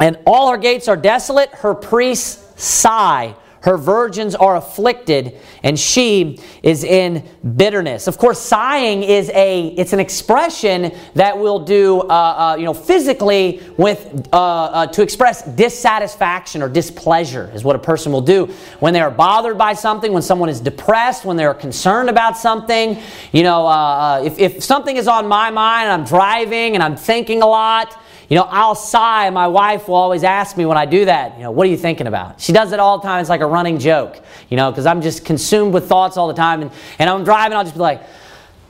and 0.00 0.18
all 0.26 0.50
her 0.50 0.56
gates 0.56 0.88
are 0.88 0.96
desolate. 0.96 1.50
Her 1.50 1.74
priests 1.74 2.42
sigh 2.60 3.36
her 3.66 3.76
virgins 3.76 4.36
are 4.36 4.54
afflicted, 4.54 5.36
and 5.64 5.76
she 5.76 6.38
is 6.62 6.84
in 6.84 7.28
bitterness. 7.56 8.06
Of 8.06 8.16
course, 8.16 8.38
sighing 8.40 9.02
is 9.02 9.28
a 9.30 9.66
it's 9.76 9.92
an 9.92 9.98
expression 9.98 10.94
that 11.14 11.36
will 11.36 11.58
do 11.58 12.00
uh, 12.02 12.04
uh, 12.04 12.56
you 12.56 12.64
know 12.64 12.72
physically 12.72 13.60
with 13.76 14.28
uh, 14.32 14.36
uh, 14.36 14.86
to 14.86 15.02
express 15.02 15.42
dissatisfaction 15.42 16.62
or 16.62 16.68
displeasure 16.68 17.50
is 17.54 17.64
what 17.64 17.74
a 17.74 17.80
person 17.80 18.12
will 18.12 18.20
do 18.20 18.46
when 18.78 18.94
they 18.94 19.00
are 19.00 19.10
bothered 19.10 19.58
by 19.58 19.72
something, 19.72 20.12
when 20.12 20.22
someone 20.22 20.48
is 20.48 20.60
depressed, 20.60 21.24
when 21.24 21.36
they're 21.36 21.52
concerned 21.52 22.08
about 22.08 22.38
something. 22.38 22.96
You 23.32 23.42
know, 23.42 23.66
uh, 23.66 23.70
uh, 23.70 24.22
if, 24.24 24.38
if 24.38 24.62
something 24.62 24.96
is 24.96 25.08
on 25.08 25.26
my 25.26 25.50
mind, 25.50 25.90
and 25.90 26.00
I'm 26.00 26.06
driving 26.06 26.74
and 26.74 26.84
I'm 26.84 26.96
thinking 26.96 27.42
a 27.42 27.46
lot 27.46 28.00
you 28.28 28.36
know, 28.36 28.46
I'll 28.50 28.74
sigh. 28.74 29.30
My 29.30 29.46
wife 29.46 29.88
will 29.88 29.94
always 29.94 30.24
ask 30.24 30.56
me 30.56 30.66
when 30.66 30.76
I 30.76 30.84
do 30.84 31.04
that, 31.04 31.36
you 31.36 31.44
know, 31.44 31.50
what 31.52 31.66
are 31.66 31.70
you 31.70 31.76
thinking 31.76 32.06
about? 32.06 32.40
She 32.40 32.52
does 32.52 32.72
it 32.72 32.80
all 32.80 32.98
the 32.98 33.06
time. 33.06 33.20
It's 33.20 33.28
like 33.30 33.40
a 33.40 33.46
running 33.46 33.78
joke, 33.78 34.20
you 34.48 34.56
know, 34.56 34.70
because 34.70 34.86
I'm 34.86 35.00
just 35.00 35.24
consumed 35.24 35.72
with 35.72 35.88
thoughts 35.88 36.16
all 36.16 36.26
the 36.26 36.34
time. 36.34 36.62
And, 36.62 36.70
and 36.98 37.08
I'm 37.08 37.22
driving, 37.22 37.56
I'll 37.56 37.64
just 37.64 37.76
be 37.76 37.80
like, 37.80 38.02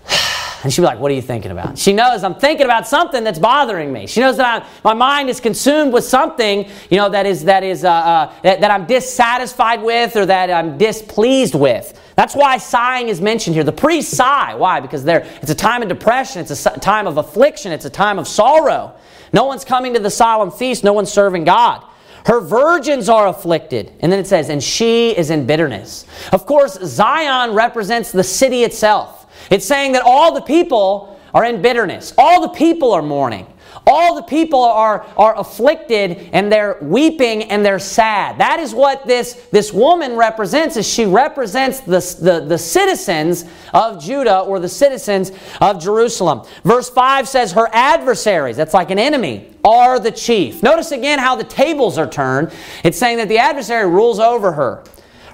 and 0.62 0.70
she'll 0.72 0.82
be 0.82 0.86
like, 0.86 0.98
What 0.98 1.10
are 1.10 1.14
you 1.14 1.22
thinking 1.22 1.52
about? 1.52 1.78
She 1.78 1.94
knows 1.94 2.22
I'm 2.22 2.34
thinking 2.34 2.66
about 2.66 2.86
something 2.86 3.24
that's 3.24 3.38
bothering 3.38 3.90
me. 3.90 4.06
She 4.06 4.20
knows 4.20 4.36
that 4.36 4.62
I'm, 4.62 4.68
my 4.84 4.92
mind 4.92 5.30
is 5.30 5.40
consumed 5.40 5.94
with 5.94 6.04
something, 6.04 6.68
you 6.90 6.98
know, 6.98 7.08
that 7.08 7.24
is, 7.24 7.44
that, 7.44 7.62
is 7.64 7.82
uh, 7.82 7.90
uh, 7.90 8.32
that, 8.42 8.60
that 8.60 8.70
I'm 8.70 8.84
dissatisfied 8.84 9.82
with 9.82 10.16
or 10.16 10.26
that 10.26 10.50
I'm 10.50 10.76
displeased 10.76 11.54
with. 11.54 11.98
That's 12.14 12.34
why 12.34 12.58
sighing 12.58 13.08
is 13.08 13.22
mentioned 13.22 13.54
here. 13.54 13.64
The 13.64 13.72
priests 13.72 14.16
sigh. 14.16 14.54
Why? 14.54 14.80
Because 14.80 15.02
there 15.02 15.26
it's 15.40 15.50
a 15.50 15.54
time 15.54 15.82
of 15.82 15.88
depression, 15.88 16.42
it's 16.42 16.66
a 16.66 16.78
time 16.78 17.06
of 17.06 17.16
affliction, 17.16 17.72
it's 17.72 17.86
a 17.86 17.90
time 17.90 18.18
of 18.18 18.28
sorrow. 18.28 18.94
No 19.36 19.44
one's 19.44 19.66
coming 19.66 19.92
to 19.92 20.00
the 20.00 20.10
solemn 20.10 20.50
feast, 20.50 20.82
no 20.82 20.94
one's 20.94 21.12
serving 21.12 21.44
God. 21.44 21.84
Her 22.24 22.40
virgins 22.40 23.10
are 23.10 23.26
afflicted. 23.28 23.92
And 24.00 24.10
then 24.10 24.18
it 24.18 24.26
says, 24.26 24.48
and 24.48 24.64
she 24.64 25.10
is 25.10 25.28
in 25.28 25.46
bitterness. 25.46 26.06
Of 26.32 26.46
course, 26.46 26.78
Zion 26.82 27.52
represents 27.54 28.10
the 28.10 28.24
city 28.24 28.64
itself. 28.64 29.26
It's 29.50 29.66
saying 29.66 29.92
that 29.92 30.04
all 30.06 30.32
the 30.32 30.40
people 30.40 31.20
are 31.34 31.44
in 31.44 31.60
bitterness, 31.60 32.14
all 32.16 32.40
the 32.40 32.48
people 32.48 32.92
are 32.92 33.02
mourning. 33.02 33.46
All 33.88 34.16
the 34.16 34.22
people 34.22 34.60
are, 34.60 35.06
are 35.16 35.38
afflicted 35.38 36.30
and 36.32 36.50
they're 36.50 36.76
weeping 36.82 37.44
and 37.44 37.64
they're 37.64 37.78
sad. 37.78 38.38
That 38.38 38.58
is 38.58 38.74
what 38.74 39.06
this, 39.06 39.34
this 39.52 39.72
woman 39.72 40.16
represents, 40.16 40.76
is 40.76 40.88
she 40.88 41.06
represents 41.06 41.80
the, 41.80 42.00
the, 42.20 42.44
the 42.44 42.58
citizens 42.58 43.44
of 43.72 44.02
Judah 44.02 44.40
or 44.40 44.58
the 44.58 44.68
citizens 44.68 45.30
of 45.60 45.80
Jerusalem. 45.80 46.42
Verse 46.64 46.90
5 46.90 47.28
says, 47.28 47.52
Her 47.52 47.68
adversaries, 47.72 48.56
that's 48.56 48.74
like 48.74 48.90
an 48.90 48.98
enemy, 48.98 49.52
are 49.64 50.00
the 50.00 50.10
chief. 50.10 50.64
Notice 50.64 50.90
again 50.90 51.20
how 51.20 51.36
the 51.36 51.44
tables 51.44 51.96
are 51.96 52.08
turned. 52.08 52.52
It's 52.82 52.98
saying 52.98 53.18
that 53.18 53.28
the 53.28 53.38
adversary 53.38 53.88
rules 53.88 54.18
over 54.18 54.52
her. 54.52 54.82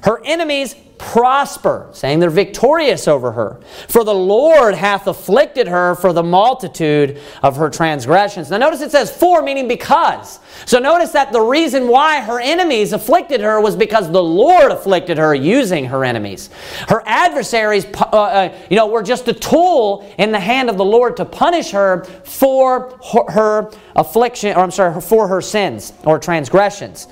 Her 0.02 0.20
enemies 0.24 0.74
prosper, 1.02 1.88
saying 1.92 2.20
they're 2.20 2.30
victorious 2.30 3.08
over 3.08 3.32
her. 3.32 3.60
For 3.88 4.04
the 4.04 4.14
Lord 4.14 4.74
hath 4.74 5.08
afflicted 5.08 5.66
her 5.66 5.96
for 5.96 6.12
the 6.12 6.22
multitude 6.22 7.20
of 7.42 7.56
her 7.56 7.68
transgressions. 7.68 8.50
Now 8.50 8.58
notice 8.58 8.80
it 8.80 8.92
says 8.92 9.14
for, 9.14 9.42
meaning 9.42 9.66
because. 9.66 10.38
So 10.64 10.78
notice 10.78 11.10
that 11.10 11.32
the 11.32 11.40
reason 11.40 11.88
why 11.88 12.20
her 12.20 12.40
enemies 12.40 12.92
afflicted 12.92 13.40
her 13.40 13.60
was 13.60 13.74
because 13.74 14.10
the 14.12 14.22
Lord 14.22 14.70
afflicted 14.70 15.18
her 15.18 15.34
using 15.34 15.86
her 15.86 16.04
enemies. 16.04 16.50
Her 16.88 17.02
adversaries, 17.04 17.84
uh, 17.84 18.16
uh, 18.16 18.58
you 18.70 18.76
know, 18.76 18.86
were 18.86 19.02
just 19.02 19.26
a 19.26 19.34
tool 19.34 20.08
in 20.18 20.30
the 20.30 20.40
hand 20.40 20.70
of 20.70 20.76
the 20.76 20.84
Lord 20.84 21.16
to 21.16 21.24
punish 21.24 21.72
her 21.72 22.04
for 22.24 22.96
her 23.28 23.72
affliction, 23.96 24.56
or 24.56 24.60
I'm 24.60 24.70
sorry, 24.70 25.00
for 25.00 25.26
her 25.26 25.40
sins 25.40 25.92
or 26.04 26.20
transgressions. 26.20 27.08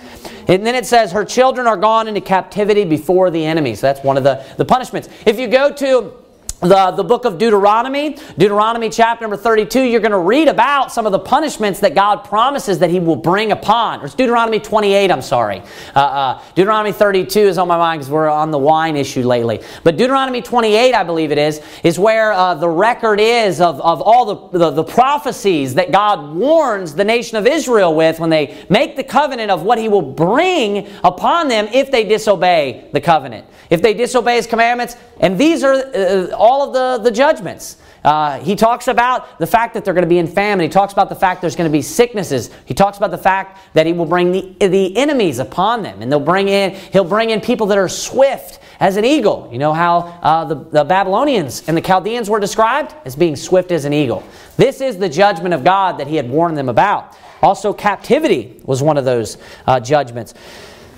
And 0.51 0.67
then 0.67 0.75
it 0.75 0.85
says, 0.85 1.13
her 1.13 1.25
children 1.25 1.69
are 1.69 1.77
gone 1.77 2.09
into 2.09 2.21
captivity 2.21 2.85
before 2.85 3.31
the 3.31 3.47
enemies. 3.47 3.81
That's 3.81 4.03
one 4.03 4.17
of 4.17 4.25
the, 4.25 4.45
the 4.57 4.65
punishments. 4.65 5.09
If 5.25 5.39
you 5.39 5.47
go 5.47 5.73
to 5.73 6.20
the, 6.61 6.91
the 6.91 7.05
book 7.05 7.25
of 7.25 7.39
Deuteronomy, 7.39 8.17
Deuteronomy 8.37 8.91
chapter 8.91 9.23
number 9.23 9.37
32, 9.37 9.83
you're 9.83 10.01
going 10.01 10.11
to 10.13 10.19
read 10.19 10.47
about 10.47 10.93
some 10.93 11.07
of 11.07 11.13
the 11.13 11.19
punishments 11.19 11.81
that 11.81 11.95
God 11.95 12.25
promises 12.25 12.79
that 12.81 12.91
He 12.91 13.01
will 13.01 13.17
bring 13.17 13.51
upon. 13.51 14.01
Or 14.01 14.05
it's 14.05 14.15
Deuteronomy 14.15 14.61
28, 14.61 15.11
I'm 15.11 15.23
sorry. 15.23 15.63
Uh, 15.97 16.01
uh, 16.01 16.43
Deuteronomy 16.55 16.93
32 16.93 17.41
is 17.41 17.57
on 17.57 17.67
my 17.67 17.79
mind 17.79 18.01
because 18.01 18.11
we're 18.11 18.29
on 18.29 18.51
the 18.51 18.59
wine 18.59 18.97
issue 18.97 19.23
lately. 19.23 19.63
But 19.85 19.97
Deuteronomy 19.97 20.43
28, 20.43 20.95
I 20.95 21.03
believe 21.03 21.33
it 21.33 21.39
is, 21.39 21.63
is 21.83 21.99
where 21.99 22.33
uh, 22.33 22.55
the 22.55 22.69
record 22.69 23.21
is 23.21 23.63
of, 23.63 23.81
of 23.81 24.03
all 24.03 24.51
the, 24.51 24.59
the, 24.59 24.71
the 24.71 24.85
prophecies 24.85 25.75
that 25.75 25.93
God 25.93 26.35
warns 26.35 26.95
the 26.95 27.05
nation 27.05 27.39
of 27.39 27.47
Israel 27.47 27.95
with 27.95 28.21
when 28.21 28.29
they 28.29 28.63
make 28.69 28.97
the 28.97 29.05
covenant 29.05 29.51
of 29.51 29.63
what 29.63 29.79
He 29.79 29.89
will 29.89 30.03
bring 30.03 30.89
upon 31.05 31.49
them 31.49 31.69
if 31.73 31.91
they 31.91 32.05
disobey 32.05 32.89
the 32.93 33.01
covenant. 33.01 33.47
If 33.71 33.81
they 33.81 33.95
disobey 33.95 34.37
His 34.37 34.47
commandments, 34.47 34.97
and 35.21 35.39
these 35.39 35.63
are 35.63 35.75
uh, 35.75 36.29
all 36.51 36.67
of 36.67 36.73
the, 36.73 37.05
the 37.09 37.15
judgments. 37.15 37.77
Uh, 38.03 38.41
he 38.41 38.57
talks 38.57 38.89
about 38.89 39.39
the 39.39 39.47
fact 39.47 39.73
that 39.75 39.85
they're 39.85 39.95
going 39.95 40.03
to 40.03 40.09
be 40.09 40.19
in 40.19 40.27
famine. 40.27 40.65
He 40.65 40.69
talks 40.69 40.93
about 40.93 41.09
the 41.09 41.15
fact 41.15 41.41
there's 41.41 41.55
going 41.55 41.71
to 41.71 41.73
be 41.73 41.81
sicknesses. 41.81 42.51
He 42.65 42.75
talks 42.75 42.97
about 42.97 43.13
the 43.13 43.19
fact 43.19 43.61
that 43.75 43.87
he 43.87 43.93
will 43.93 44.07
bring 44.07 44.33
the, 44.33 44.57
the 44.59 44.97
enemies 44.97 45.39
upon 45.39 45.85
them, 45.85 46.03
and 46.03 46.11
they'll 46.11 46.19
bring 46.19 46.49
in 46.49 46.75
he'll 46.93 47.05
bring 47.05 47.31
in 47.31 47.41
people 47.41 47.69
that 47.69 47.79
are 47.79 47.89
swift 47.89 48.59
as 48.81 48.97
an 48.97 49.05
eagle. 49.05 49.49
You 49.53 49.59
know 49.59 49.73
how 49.73 49.99
uh, 49.99 50.45
the, 50.47 50.57
the 50.57 50.83
Babylonians 50.83 51.69
and 51.69 51.77
the 51.77 51.83
Chaldeans 51.83 52.29
were 52.29 52.41
described 52.41 52.97
as 53.05 53.15
being 53.15 53.37
swift 53.37 53.71
as 53.71 53.85
an 53.85 53.93
eagle. 53.93 54.25
This 54.57 54.81
is 54.81 54.99
the 54.99 55.09
judgment 55.09 55.55
of 55.55 55.63
God 55.63 55.99
that 55.99 56.09
he 56.09 56.17
had 56.17 56.29
warned 56.29 56.59
them 56.59 56.69
about. 56.69 57.17
Also, 57.43 57.73
captivity 57.73 58.61
was 58.65 58.83
one 58.83 58.99
of 58.99 59.05
those 59.05 59.39
uh, 59.69 59.79
judgments. 59.79 60.35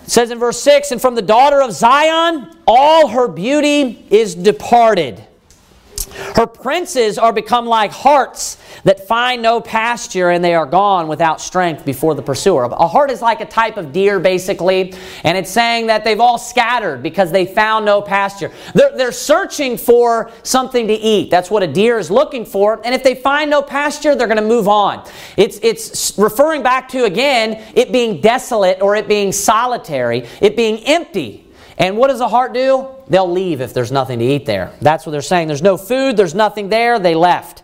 It 0.05 0.11
says 0.11 0.31
in 0.31 0.39
verse 0.39 0.63
6 0.63 0.93
And 0.93 1.01
from 1.01 1.15
the 1.15 1.23
daughter 1.23 1.61
of 1.61 1.73
Zion, 1.73 2.57
all 2.67 3.09
her 3.09 3.29
beauty 3.29 4.07
is 4.09 4.35
departed. 4.35 5.23
Her 6.35 6.47
princes 6.47 7.19
are 7.19 7.33
become 7.33 7.67
like 7.67 7.93
harts 7.93 8.59
that 8.85 9.07
find 9.07 9.43
no 9.43 9.61
pasture 9.61 10.31
and 10.31 10.45
they 10.45 10.55
are 10.55 10.67
gone 10.67 11.09
without 11.09 11.41
strength 11.41 11.85
before 11.85 12.15
the 12.15 12.23
pursuer. 12.23 12.65
A 12.65 12.87
hart 12.89 13.11
is 13.11 13.23
like 13.23 13.41
a 13.41 13.47
type 13.47 13.77
of 13.77 13.93
deer, 13.93 14.19
basically, 14.19 14.95
and 15.25 15.39
it's 15.39 15.51
saying 15.51 15.87
that 15.87 16.05
they've 16.05 16.21
all 16.21 16.39
scattered 16.39 17.03
because 17.03 17.31
they 17.31 17.47
found 17.47 17.85
no 17.85 18.03
pasture. 18.03 18.51
They're, 18.75 18.97
they're 18.97 19.13
searching 19.13 19.77
for 19.77 20.31
something 20.43 20.89
to 20.89 20.95
eat. 20.95 21.31
That's 21.31 21.51
what 21.51 21.63
a 21.63 21.67
deer 21.67 21.99
is 21.99 22.11
looking 22.11 22.45
for. 22.45 22.81
And 22.85 22.95
if 22.95 23.03
they 23.03 23.15
find 23.15 23.51
no 23.51 23.63
pasture, 23.63 24.15
they're 24.15 24.27
going 24.27 24.37
to 24.37 24.43
move 24.43 24.69
on. 24.69 25.09
It's, 25.37 25.59
it's 25.63 26.19
referring 26.19 26.63
back 26.63 26.89
to, 26.91 27.05
again, 27.05 27.63
it 27.75 27.93
being 27.93 28.21
desolate 28.21 28.81
or 28.81 28.97
it 28.97 29.09
being 29.09 29.33
solitary, 29.33 30.27
it 30.41 30.57
being 30.57 30.79
empty. 30.85 31.42
And 31.79 31.97
what 31.97 32.09
does 32.09 32.21
a 32.21 32.29
hart 32.29 32.53
do? 32.53 32.89
They'll 33.09 33.31
leave 33.31 33.61
if 33.61 33.75
there's 33.75 33.93
nothing 33.93 34.19
to 34.19 34.25
eat 34.25 34.47
there. 34.47 34.73
That's 34.81 35.07
what 35.07 35.13
they're 35.13 35.23
saying. 35.23 35.49
There's 35.49 35.63
no 35.63 35.77
food, 35.77 36.17
there's 36.17 36.35
nothing 36.35 36.69
there, 36.69 36.99
they 36.99 37.15
left. 37.15 37.63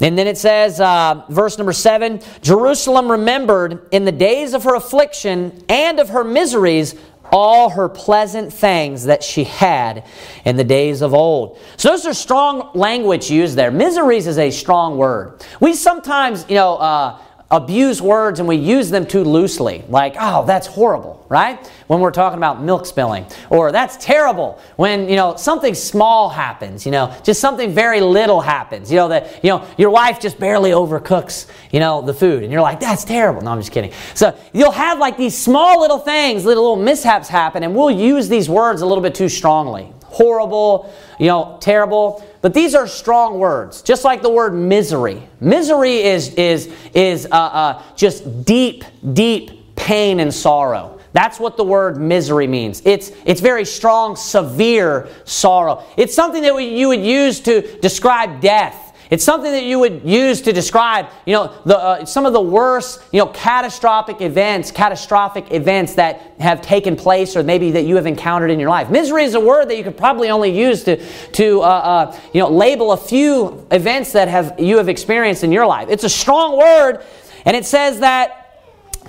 And 0.00 0.18
then 0.18 0.26
it 0.26 0.36
says, 0.36 0.78
uh, 0.78 1.24
verse 1.30 1.56
number 1.56 1.72
seven 1.72 2.20
Jerusalem 2.42 3.10
remembered 3.10 3.88
in 3.92 4.04
the 4.04 4.12
days 4.12 4.52
of 4.52 4.64
her 4.64 4.74
affliction 4.74 5.64
and 5.68 5.98
of 5.98 6.10
her 6.10 6.22
miseries 6.22 6.94
all 7.32 7.70
her 7.70 7.88
pleasant 7.88 8.52
things 8.52 9.04
that 9.04 9.22
she 9.22 9.44
had 9.44 10.04
in 10.44 10.56
the 10.56 10.64
days 10.64 11.02
of 11.02 11.14
old. 11.14 11.58
So 11.76 11.90
those 11.90 12.06
are 12.06 12.14
strong 12.14 12.70
language 12.74 13.30
used 13.30 13.56
there. 13.56 13.70
Miseries 13.70 14.26
is 14.26 14.38
a 14.38 14.50
strong 14.50 14.96
word. 14.96 15.44
We 15.60 15.74
sometimes, 15.74 16.46
you 16.48 16.54
know, 16.54 16.76
uh, 16.76 17.18
abuse 17.48 18.02
words 18.02 18.40
and 18.40 18.48
we 18.48 18.56
use 18.56 18.90
them 18.90 19.06
too 19.06 19.22
loosely. 19.22 19.84
Like, 19.88 20.16
oh, 20.18 20.44
that's 20.46 20.66
horrible, 20.66 21.24
right? 21.28 21.64
When 21.86 22.00
we're 22.00 22.10
talking 22.10 22.38
about 22.38 22.60
milk 22.60 22.86
spilling. 22.86 23.24
Or 23.50 23.70
that's 23.70 23.96
terrible 24.04 24.60
when, 24.74 25.08
you 25.08 25.14
know, 25.14 25.36
something 25.36 25.74
small 25.74 26.28
happens, 26.28 26.84
you 26.84 26.90
know, 26.90 27.16
just 27.22 27.40
something 27.40 27.72
very 27.72 28.00
little 28.00 28.40
happens. 28.40 28.90
You 28.90 28.96
know, 28.96 29.08
that, 29.08 29.44
you 29.44 29.50
know, 29.50 29.64
your 29.78 29.90
wife 29.90 30.18
just 30.18 30.40
barely 30.40 30.72
overcooks, 30.72 31.46
you 31.70 31.78
know, 31.78 32.02
the 32.02 32.14
food. 32.14 32.42
And 32.42 32.50
you're 32.50 32.62
like, 32.62 32.80
that's 32.80 33.04
terrible. 33.04 33.42
No, 33.42 33.52
I'm 33.52 33.60
just 33.60 33.70
kidding. 33.70 33.92
So 34.14 34.36
you'll 34.52 34.72
have 34.72 34.98
like 34.98 35.16
these 35.16 35.36
small 35.36 35.80
little 35.80 35.98
things, 36.00 36.44
little, 36.44 36.64
little 36.64 36.84
mishaps 36.84 37.28
happen, 37.28 37.62
and 37.62 37.76
we'll 37.76 37.92
use 37.92 38.28
these 38.28 38.48
words 38.48 38.82
a 38.82 38.86
little 38.86 39.02
bit 39.02 39.14
too 39.14 39.28
strongly. 39.28 39.92
Horrible, 40.04 40.92
you 41.20 41.26
know, 41.26 41.58
terrible. 41.60 42.26
But 42.46 42.54
these 42.54 42.76
are 42.76 42.86
strong 42.86 43.40
words, 43.40 43.82
just 43.82 44.04
like 44.04 44.22
the 44.22 44.30
word 44.30 44.54
misery. 44.54 45.20
Misery 45.40 45.96
is, 45.96 46.32
is, 46.34 46.72
is 46.94 47.26
uh, 47.26 47.34
uh, 47.34 47.82
just 47.96 48.44
deep, 48.44 48.84
deep 49.14 49.74
pain 49.74 50.20
and 50.20 50.32
sorrow. 50.32 51.00
That's 51.12 51.40
what 51.40 51.56
the 51.56 51.64
word 51.64 51.96
misery 51.96 52.46
means. 52.46 52.82
It's, 52.84 53.10
it's 53.24 53.40
very 53.40 53.64
strong, 53.64 54.14
severe 54.14 55.08
sorrow. 55.24 55.82
It's 55.96 56.14
something 56.14 56.40
that 56.42 56.56
you 56.62 56.86
would 56.86 57.00
use 57.00 57.40
to 57.40 57.80
describe 57.80 58.40
death 58.40 58.85
it's 59.10 59.24
something 59.24 59.52
that 59.52 59.64
you 59.64 59.78
would 59.78 60.02
use 60.04 60.42
to 60.42 60.52
describe, 60.52 61.06
you 61.26 61.32
know, 61.34 61.52
the, 61.64 61.78
uh, 61.78 62.04
some 62.04 62.26
of 62.26 62.32
the 62.32 62.40
worst, 62.40 63.02
you 63.12 63.20
know, 63.20 63.28
catastrophic 63.28 64.20
events, 64.20 64.70
catastrophic 64.70 65.52
events 65.52 65.94
that 65.94 66.20
have 66.40 66.60
taken 66.60 66.96
place 66.96 67.36
or 67.36 67.42
maybe 67.42 67.70
that 67.72 67.84
you 67.84 67.96
have 67.96 68.06
encountered 68.06 68.50
in 68.50 68.58
your 68.58 68.70
life. 68.70 68.90
Misery 68.90 69.24
is 69.24 69.34
a 69.34 69.40
word 69.40 69.68
that 69.68 69.76
you 69.76 69.84
could 69.84 69.96
probably 69.96 70.30
only 70.30 70.56
use 70.58 70.82
to, 70.84 70.96
to 71.32 71.60
uh, 71.62 71.64
uh, 71.64 72.20
you 72.32 72.40
know, 72.40 72.48
label 72.48 72.92
a 72.92 72.96
few 72.96 73.66
events 73.70 74.12
that 74.12 74.28
have 74.28 74.58
you 74.58 74.78
have 74.78 74.88
experienced 74.88 75.44
in 75.44 75.52
your 75.52 75.66
life. 75.66 75.88
It's 75.88 76.04
a 76.04 76.08
strong 76.08 76.58
word, 76.58 77.04
and 77.44 77.56
it 77.56 77.64
says 77.64 78.00
that 78.00 78.45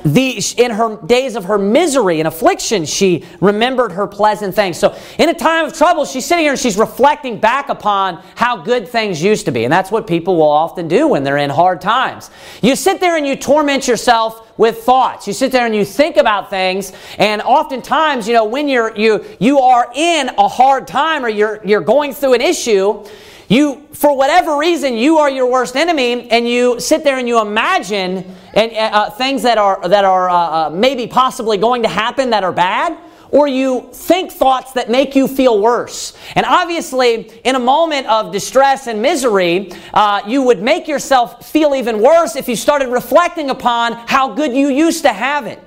the, 0.04 0.42
in 0.58 0.72
her 0.72 0.98
days 1.06 1.36
of 1.36 1.46
her 1.46 1.58
misery 1.58 2.20
and 2.20 2.28
affliction, 2.28 2.86
she 2.86 3.26
remembered 3.42 3.92
her 3.94 4.08
pleasant 4.08 4.56
things. 4.56 4.78
So, 4.78 4.98
in 5.18 5.30
a 5.30 5.34
time 5.34 5.66
of 5.66 5.74
trouble, 5.74 6.06
she's 6.06 6.26
sitting 6.26 6.44
here 6.44 6.52
and 6.52 6.60
she's 6.60 6.78
reflecting 6.78 7.40
back 7.40 7.70
upon 7.70 8.24
how 8.36 8.58
good 8.58 8.88
things 8.88 9.22
used 9.22 9.46
to 9.46 9.52
be. 9.52 9.64
And 9.64 9.72
that's 9.72 9.92
what 9.92 10.08
people 10.08 10.36
will 10.36 10.50
often 10.50 10.88
do 10.88 11.08
when 11.08 11.24
they're 11.24 11.38
in 11.38 11.50
hard 11.50 11.82
times. 11.82 12.30
You 12.62 12.76
sit 12.76 13.00
there 13.00 13.18
and 13.18 13.26
you 13.26 13.36
torment 13.36 13.88
yourself 13.88 14.58
with 14.58 14.80
thoughts. 14.80 15.28
You 15.28 15.34
sit 15.34 15.52
there 15.52 15.66
and 15.66 15.76
you 15.76 15.86
think 15.86 16.18
about 16.18 16.50
things, 16.50 16.94
and 17.18 17.42
oftentimes, 17.42 18.28
you 18.28 18.34
know, 18.34 18.46
when 18.46 18.68
you're 18.68 18.96
you 18.98 19.26
you 19.40 19.60
are 19.60 19.92
in 19.94 20.30
a 20.38 20.48
hard 20.48 20.88
time 20.88 21.24
or 21.24 21.30
you're 21.30 21.62
you're 21.66 21.82
going 21.82 22.14
through 22.14 22.34
an 22.34 22.42
issue, 22.42 23.04
you, 23.48 23.88
for 23.94 24.16
whatever 24.16 24.58
reason, 24.58 24.96
you 24.96 25.20
are 25.20 25.30
your 25.30 25.50
worst 25.50 25.76
enemy, 25.76 26.30
and 26.30 26.48
you 26.48 26.80
sit 26.80 27.04
there 27.04 27.18
and 27.18 27.28
you 27.28 27.40
imagine 27.40 28.36
and, 28.54 28.72
uh, 28.74 28.76
uh, 28.76 29.10
things 29.12 29.44
that 29.44 29.58
are 29.58 29.88
that 29.88 30.04
are 30.04 30.30
uh, 30.30 30.36
uh, 30.36 30.70
maybe 30.70 31.08
possibly 31.08 31.58
going 31.58 31.84
to 31.84 31.90
happen 31.90 32.32
that 32.32 32.44
are 32.44 32.52
bad, 32.52 32.98
or 33.32 33.48
you 33.48 33.90
think 33.94 34.32
thoughts 34.32 34.74
that 34.74 34.90
make 34.90 35.16
you 35.16 35.28
feel 35.28 35.62
worse. 35.62 36.18
And 36.36 36.46
obviously, 36.46 37.32
in 37.46 37.56
a 37.56 37.60
moment 37.60 38.08
of 38.08 38.34
distress 38.34 38.88
and 38.88 39.02
misery, 39.02 39.72
uh, 39.94 40.24
you 40.28 40.42
would 40.44 40.62
make 40.62 40.88
yourself 40.88 41.50
feel 41.50 41.74
even 41.74 42.02
worse 42.02 42.36
if 42.36 42.50
you 42.50 42.56
started 42.56 42.90
reflecting 42.90 43.50
upon 43.50 43.94
how 44.08 44.34
good 44.34 44.54
you 44.54 44.68
used 44.70 45.04
to 45.04 45.14
have 45.14 45.46
it. 45.46 45.60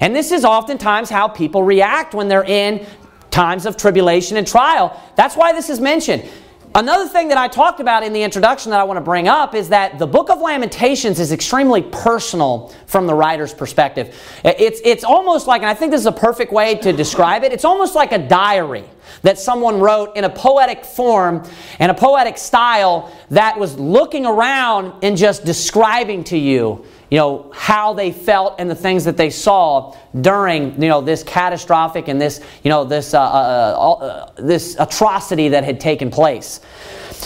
And 0.00 0.14
this 0.14 0.32
is 0.32 0.44
oftentimes 0.44 1.10
how 1.10 1.28
people 1.28 1.62
react 1.62 2.14
when 2.14 2.28
they're 2.28 2.44
in 2.44 2.86
times 3.30 3.66
of 3.66 3.76
tribulation 3.76 4.36
and 4.36 4.46
trial. 4.46 4.98
That's 5.16 5.36
why 5.36 5.52
this 5.52 5.68
is 5.68 5.80
mentioned. 5.80 6.28
Another 6.76 7.08
thing 7.08 7.28
that 7.28 7.38
I 7.38 7.48
talked 7.48 7.80
about 7.80 8.02
in 8.02 8.12
the 8.12 8.22
introduction 8.22 8.70
that 8.70 8.78
I 8.78 8.84
want 8.84 8.98
to 8.98 9.00
bring 9.00 9.28
up 9.28 9.54
is 9.54 9.70
that 9.70 9.98
the 9.98 10.06
book 10.06 10.28
of 10.28 10.42
Lamentations 10.42 11.18
is 11.18 11.32
extremely 11.32 11.80
personal 11.80 12.70
from 12.84 13.06
the 13.06 13.14
writer's 13.14 13.54
perspective. 13.54 14.14
It's, 14.44 14.82
it's 14.84 15.02
almost 15.02 15.46
like, 15.46 15.62
and 15.62 15.70
I 15.70 15.72
think 15.72 15.90
this 15.90 16.02
is 16.02 16.06
a 16.06 16.12
perfect 16.12 16.52
way 16.52 16.74
to 16.74 16.92
describe 16.92 17.44
it, 17.44 17.52
it's 17.54 17.64
almost 17.64 17.94
like 17.94 18.12
a 18.12 18.18
diary 18.18 18.84
that 19.22 19.38
someone 19.38 19.80
wrote 19.80 20.18
in 20.18 20.24
a 20.24 20.28
poetic 20.28 20.84
form 20.84 21.48
and 21.78 21.90
a 21.90 21.94
poetic 21.94 22.36
style 22.36 23.10
that 23.30 23.58
was 23.58 23.78
looking 23.78 24.26
around 24.26 25.02
and 25.02 25.16
just 25.16 25.46
describing 25.46 26.24
to 26.24 26.36
you 26.36 26.84
you 27.16 27.22
know 27.22 27.50
how 27.54 27.94
they 27.94 28.12
felt 28.12 28.56
and 28.58 28.68
the 28.68 28.74
things 28.74 29.02
that 29.06 29.16
they 29.16 29.30
saw 29.30 29.96
during 30.20 30.82
you 30.82 30.90
know 30.90 31.00
this 31.00 31.22
catastrophic 31.22 32.08
and 32.08 32.20
this 32.20 32.42
you 32.62 32.68
know 32.68 32.84
this 32.84 33.14
uh, 33.14 33.22
uh, 33.22 33.24
uh, 33.24 34.32
this 34.36 34.76
atrocity 34.78 35.48
that 35.48 35.64
had 35.64 35.80
taken 35.80 36.10
place. 36.10 36.60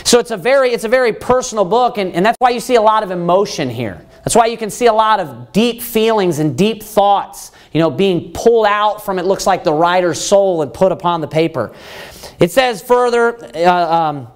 So 0.04 0.20
it's 0.20 0.30
a 0.30 0.36
very 0.36 0.70
it's 0.70 0.84
a 0.84 0.88
very 0.88 1.12
personal 1.12 1.64
book 1.64 1.98
and, 1.98 2.14
and 2.14 2.24
that's 2.24 2.36
why 2.38 2.50
you 2.50 2.60
see 2.60 2.76
a 2.76 2.80
lot 2.80 3.02
of 3.02 3.10
emotion 3.10 3.68
here. 3.68 4.00
That's 4.18 4.36
why 4.36 4.46
you 4.46 4.56
can 4.56 4.70
see 4.70 4.86
a 4.86 4.92
lot 4.92 5.18
of 5.18 5.50
deep 5.50 5.82
feelings 5.82 6.38
and 6.38 6.56
deep 6.56 6.84
thoughts 6.84 7.50
you 7.72 7.80
know 7.80 7.90
being 7.90 8.32
pulled 8.32 8.66
out 8.66 9.04
from 9.04 9.18
it 9.18 9.24
looks 9.24 9.44
like 9.44 9.64
the 9.64 9.74
writer's 9.74 10.20
soul 10.24 10.62
and 10.62 10.72
put 10.72 10.92
upon 10.92 11.20
the 11.20 11.26
paper. 11.26 11.74
It 12.38 12.52
says 12.52 12.80
further 12.80 13.44
uh, 13.56 13.92
um, 13.92 14.28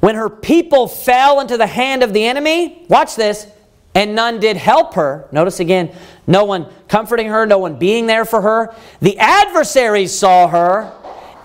when 0.00 0.14
her 0.14 0.30
people 0.30 0.88
fell 0.88 1.40
into 1.40 1.58
the 1.58 1.66
hand 1.66 2.02
of 2.02 2.14
the 2.14 2.24
enemy 2.24 2.86
watch 2.88 3.16
this 3.16 3.48
and 3.96 4.14
none 4.14 4.38
did 4.38 4.58
help 4.58 4.92
her. 4.92 5.26
Notice 5.32 5.58
again, 5.58 5.90
no 6.26 6.44
one 6.44 6.66
comforting 6.86 7.28
her, 7.28 7.46
no 7.46 7.56
one 7.56 7.78
being 7.78 8.06
there 8.06 8.26
for 8.26 8.42
her. 8.42 8.74
The 9.00 9.18
adversaries 9.18 10.16
saw 10.16 10.48
her 10.48 10.92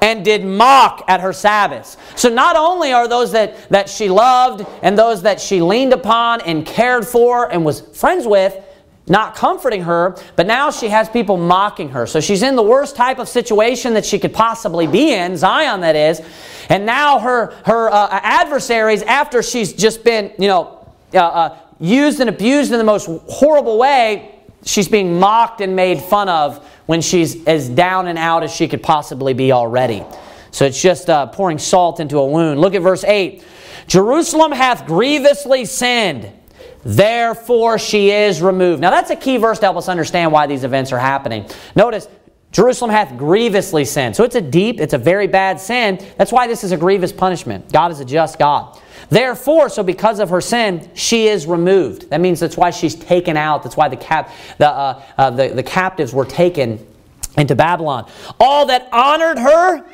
and 0.01 0.25
did 0.25 0.43
mock 0.43 1.05
at 1.08 1.22
her 1.22 1.31
Sabbaths. 1.31 1.96
So 2.17 2.27
not 2.27 2.58
only 2.58 2.91
are 2.91 3.08
those 3.08 3.31
that, 3.31 3.70
that 3.70 3.89
she 3.89 4.10
loved 4.10 4.67
and 4.84 4.98
those 4.98 5.22
that 5.22 5.39
she 5.39 5.62
leaned 5.62 5.93
upon 5.93 6.41
and 6.41 6.65
cared 6.65 7.08
for 7.08 7.50
and 7.50 7.63
was 7.63 7.79
friends 7.79 8.27
with, 8.27 8.62
not 9.08 9.34
comforting 9.36 9.84
her, 9.84 10.17
but 10.36 10.46
now 10.46 10.72
she 10.72 10.89
has 10.89 11.08
people 11.08 11.38
mocking 11.38 11.89
her. 11.89 12.05
So 12.05 12.20
she's 12.20 12.43
in 12.43 12.58
the 12.58 12.63
worst 12.63 12.98
type 12.98 13.17
of 13.17 13.29
situation 13.29 13.93
that 13.93 14.05
she 14.05 14.20
could 14.20 14.34
possibly 14.34 14.88
be 14.88 15.13
in, 15.13 15.38
Zion 15.38 15.81
that 15.81 15.96
is. 15.96 16.22
And 16.67 16.86
now 16.86 17.20
her, 17.20 17.53
her 17.65 17.89
uh, 17.89 18.10
adversaries, 18.12 19.03
after 19.03 19.41
she's 19.41 19.72
just 19.72 20.03
been, 20.03 20.34
you 20.38 20.48
know, 20.48 20.86
uh, 21.13 21.17
uh, 21.20 21.58
used 21.82 22.20
and 22.20 22.30
abused 22.30 22.72
in 22.72 22.78
the 22.78 22.84
most 22.84 23.08
horrible 23.28 23.78
way, 23.78 24.40
she's 24.64 24.88
being 24.88 25.20
mocked 25.20 25.60
and 25.60 25.76
made 25.76 26.00
fun 26.00 26.30
of 26.30 26.66
when 26.86 27.02
she's 27.02 27.46
as 27.48 27.68
down 27.68 28.08
and 28.08 28.18
out 28.18 28.44
as 28.44 28.54
she 28.54 28.68
could 28.68 28.84
possibly 28.84 29.34
be 29.34 29.52
already. 29.52 30.06
So 30.52 30.66
it's 30.66 30.82
just 30.82 31.10
uh, 31.10 31.28
pouring 31.28 31.58
salt 31.58 32.00
into 32.00 32.20
a 32.20 32.25
wound. 32.25 32.62
Look 32.62 32.75
at 32.75 32.82
verse 32.82 33.03
8. 33.03 33.44
Jerusalem 33.88 34.51
hath 34.51 34.86
grievously 34.86 35.66
sinned, 35.66 36.32
therefore 36.84 37.79
she 37.79 38.12
is 38.12 38.42
removed. 38.42 38.82
Now 38.82 38.92
that's 38.92 39.10
a 39.10 39.16
key 39.16 39.38
verse 39.38 39.60
to 39.60 39.66
help 39.66 39.77
us 39.77 39.90
understand 39.90 40.32
why 40.32 40.48
these 40.48 40.64
events 40.64 40.92
are 40.92 41.00
happening. 41.00 41.50
Notice, 41.75 42.08
Jerusalem 42.51 42.92
hath 42.92 43.18
grievously 43.18 43.86
sinned. 43.86 44.16
So 44.16 44.24
it's 44.24 44.36
a 44.36 44.42
deep, 44.42 44.82
it's 44.82 44.94
a 44.94 44.98
very 44.98 45.27
bad 45.27 45.60
sin. 45.60 46.05
That's 46.18 46.32
why 46.32 46.48
this 46.48 46.64
is 46.64 46.74
a 46.74 46.77
grievous 46.77 47.14
punishment. 47.14 47.72
God 47.72 47.92
is 47.92 48.01
a 48.01 48.05
just 48.05 48.38
God. 48.38 48.79
Therefore, 49.09 49.70
so 49.70 49.83
because 49.83 50.20
of 50.20 50.29
her 50.29 50.42
sin, 50.42 50.90
she 50.94 51.27
is 51.27 51.46
removed. 51.46 52.09
That 52.09 52.22
means 52.22 52.40
that's 52.40 52.57
why 52.57 52.70
she's 52.70 52.96
taken 52.96 53.37
out. 53.37 53.64
That's 53.64 53.77
why 53.77 53.90
the, 53.90 53.98
cap, 53.98 54.31
the, 54.57 54.70
uh, 54.70 55.03
uh, 55.18 55.29
the, 55.31 55.50
the 55.50 55.64
captives 55.64 56.14
were 56.14 56.25
taken 56.25 56.85
into 57.37 57.55
Babylon. 57.55 58.09
All 58.40 58.66
that 58.68 58.90
honored 58.92 59.40
her 59.40 59.85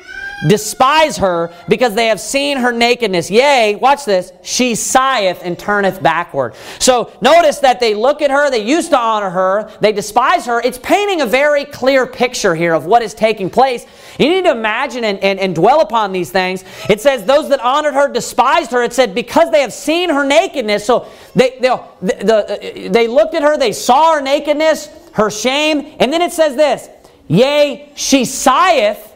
despise 0.46 1.16
her 1.16 1.52
because 1.68 1.94
they 1.94 2.06
have 2.06 2.20
seen 2.20 2.58
her 2.58 2.72
nakedness. 2.72 3.30
Yea, 3.30 3.76
watch 3.76 4.04
this, 4.04 4.32
she 4.42 4.74
sigheth 4.74 5.40
and 5.42 5.58
turneth 5.58 6.02
backward. 6.02 6.54
So 6.78 7.12
notice 7.20 7.58
that 7.60 7.80
they 7.80 7.94
look 7.94 8.22
at 8.22 8.30
her, 8.30 8.50
they 8.50 8.64
used 8.64 8.90
to 8.90 8.98
honor 8.98 9.30
her, 9.30 9.70
they 9.80 9.92
despise 9.92 10.46
her. 10.46 10.60
It's 10.60 10.78
painting 10.78 11.20
a 11.20 11.26
very 11.26 11.64
clear 11.64 12.06
picture 12.06 12.54
here 12.54 12.74
of 12.74 12.86
what 12.86 13.02
is 13.02 13.14
taking 13.14 13.50
place. 13.50 13.86
You 14.18 14.28
need 14.28 14.44
to 14.44 14.52
imagine 14.52 15.04
and, 15.04 15.18
and, 15.20 15.40
and 15.40 15.54
dwell 15.54 15.80
upon 15.80 16.12
these 16.12 16.30
things. 16.30 16.64
It 16.88 17.00
says, 17.00 17.24
Those 17.24 17.48
that 17.48 17.60
honored 17.60 17.94
her 17.94 18.12
despised 18.12 18.70
her. 18.72 18.82
It 18.82 18.92
said, 18.92 19.14
Because 19.14 19.50
they 19.50 19.62
have 19.62 19.72
seen 19.72 20.10
her 20.10 20.24
nakedness. 20.24 20.84
So 20.84 21.08
they, 21.34 21.58
they, 21.60 21.68
the, 22.00 22.86
uh, 22.86 22.90
they 22.90 23.08
looked 23.08 23.34
at 23.34 23.42
her, 23.42 23.56
they 23.56 23.72
saw 23.72 24.14
her 24.14 24.20
nakedness, 24.20 24.88
her 25.12 25.30
shame, 25.30 25.96
and 25.98 26.12
then 26.12 26.22
it 26.22 26.32
says 26.32 26.56
this, 26.56 26.88
Yea, 27.28 27.92
she 27.94 28.24
sigheth 28.24 29.07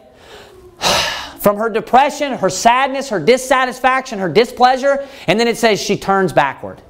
from 1.39 1.57
her 1.57 1.69
depression, 1.69 2.35
her 2.35 2.51
sadness, 2.51 3.09
her 3.09 3.21
dissatisfaction, 3.21 4.19
her 4.19 4.29
displeasure, 4.29 5.07
and 5.27 5.39
then 5.39 5.49
it 5.49 5.57
says 5.57 5.81
she 5.81 5.97
turns 5.97 6.33
backward. 6.33 6.81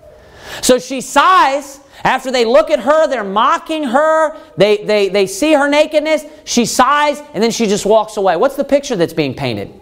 So 0.62 0.78
she 0.78 1.00
sighs. 1.00 1.80
After 2.04 2.32
they 2.32 2.44
look 2.44 2.70
at 2.70 2.80
her, 2.80 3.06
they're 3.06 3.22
mocking 3.22 3.84
her, 3.84 4.36
they, 4.56 4.84
they, 4.84 5.08
they 5.08 5.26
see 5.28 5.52
her 5.52 5.68
nakedness, 5.68 6.24
she 6.44 6.66
sighs, 6.66 7.22
and 7.32 7.42
then 7.42 7.52
she 7.52 7.66
just 7.66 7.86
walks 7.86 8.16
away. 8.16 8.34
What's 8.34 8.56
the 8.56 8.64
picture 8.64 8.96
that's 8.96 9.12
being 9.12 9.34
painted? 9.34 9.72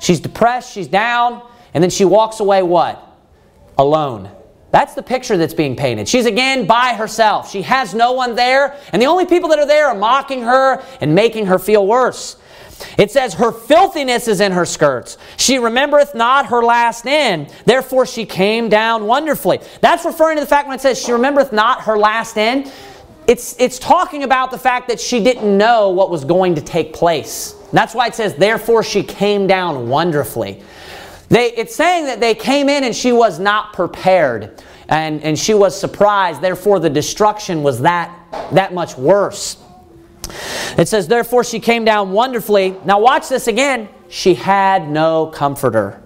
She's 0.00 0.18
depressed, 0.18 0.72
she's 0.72 0.88
down, 0.88 1.48
and 1.72 1.82
then 1.82 1.90
she 1.90 2.04
walks 2.04 2.40
away 2.40 2.64
what? 2.64 3.00
Alone. 3.78 4.30
That's 4.72 4.94
the 4.94 5.02
picture 5.02 5.36
that's 5.36 5.54
being 5.54 5.76
painted. 5.76 6.08
She's 6.08 6.26
again 6.26 6.66
by 6.66 6.94
herself. 6.94 7.50
She 7.50 7.62
has 7.62 7.94
no 7.94 8.12
one 8.12 8.34
there, 8.34 8.76
and 8.92 9.00
the 9.00 9.06
only 9.06 9.24
people 9.24 9.48
that 9.50 9.58
are 9.58 9.66
there 9.66 9.86
are 9.88 9.94
mocking 9.94 10.42
her 10.42 10.82
and 11.00 11.14
making 11.14 11.46
her 11.46 11.58
feel 11.58 11.86
worse. 11.86 12.36
It 12.98 13.10
says, 13.10 13.34
Her 13.34 13.52
filthiness 13.52 14.28
is 14.28 14.40
in 14.40 14.52
her 14.52 14.64
skirts. 14.64 15.18
She 15.36 15.58
remembereth 15.58 16.14
not 16.14 16.46
her 16.46 16.62
last 16.62 17.06
end. 17.06 17.52
Therefore 17.64 18.06
she 18.06 18.26
came 18.26 18.68
down 18.68 19.06
wonderfully. 19.06 19.60
That's 19.80 20.04
referring 20.04 20.36
to 20.36 20.40
the 20.40 20.46
fact 20.46 20.68
when 20.68 20.76
it 20.76 20.80
says 20.80 21.00
she 21.00 21.12
remembereth 21.12 21.52
not 21.52 21.82
her 21.82 21.96
last 21.96 22.36
end. 22.36 22.72
It's, 23.26 23.56
it's 23.58 23.78
talking 23.78 24.22
about 24.22 24.50
the 24.50 24.58
fact 24.58 24.88
that 24.88 25.00
she 25.00 25.22
didn't 25.22 25.56
know 25.56 25.90
what 25.90 26.10
was 26.10 26.24
going 26.24 26.54
to 26.54 26.60
take 26.60 26.92
place. 26.92 27.54
That's 27.72 27.94
why 27.94 28.06
it 28.06 28.14
says, 28.14 28.34
Therefore 28.34 28.82
she 28.82 29.02
came 29.02 29.46
down 29.46 29.88
wonderfully. 29.88 30.62
They, 31.28 31.52
it's 31.52 31.74
saying 31.74 32.06
that 32.06 32.20
they 32.20 32.34
came 32.34 32.68
in 32.68 32.84
and 32.84 32.94
she 32.94 33.10
was 33.10 33.40
not 33.40 33.72
prepared 33.72 34.62
and, 34.88 35.22
and 35.22 35.38
she 35.38 35.54
was 35.54 35.78
surprised. 35.78 36.40
Therefore, 36.40 36.78
the 36.78 36.90
destruction 36.90 37.62
was 37.62 37.80
that, 37.80 38.16
that 38.52 38.72
much 38.72 38.96
worse. 38.96 39.56
It 40.78 40.88
says, 40.88 41.08
Therefore 41.08 41.44
she 41.44 41.60
came 41.60 41.84
down 41.84 42.12
wonderfully. 42.12 42.76
Now 42.84 43.00
watch 43.00 43.28
this 43.28 43.46
again. 43.46 43.88
She 44.08 44.34
had 44.34 44.88
no 44.88 45.26
comforter. 45.26 46.02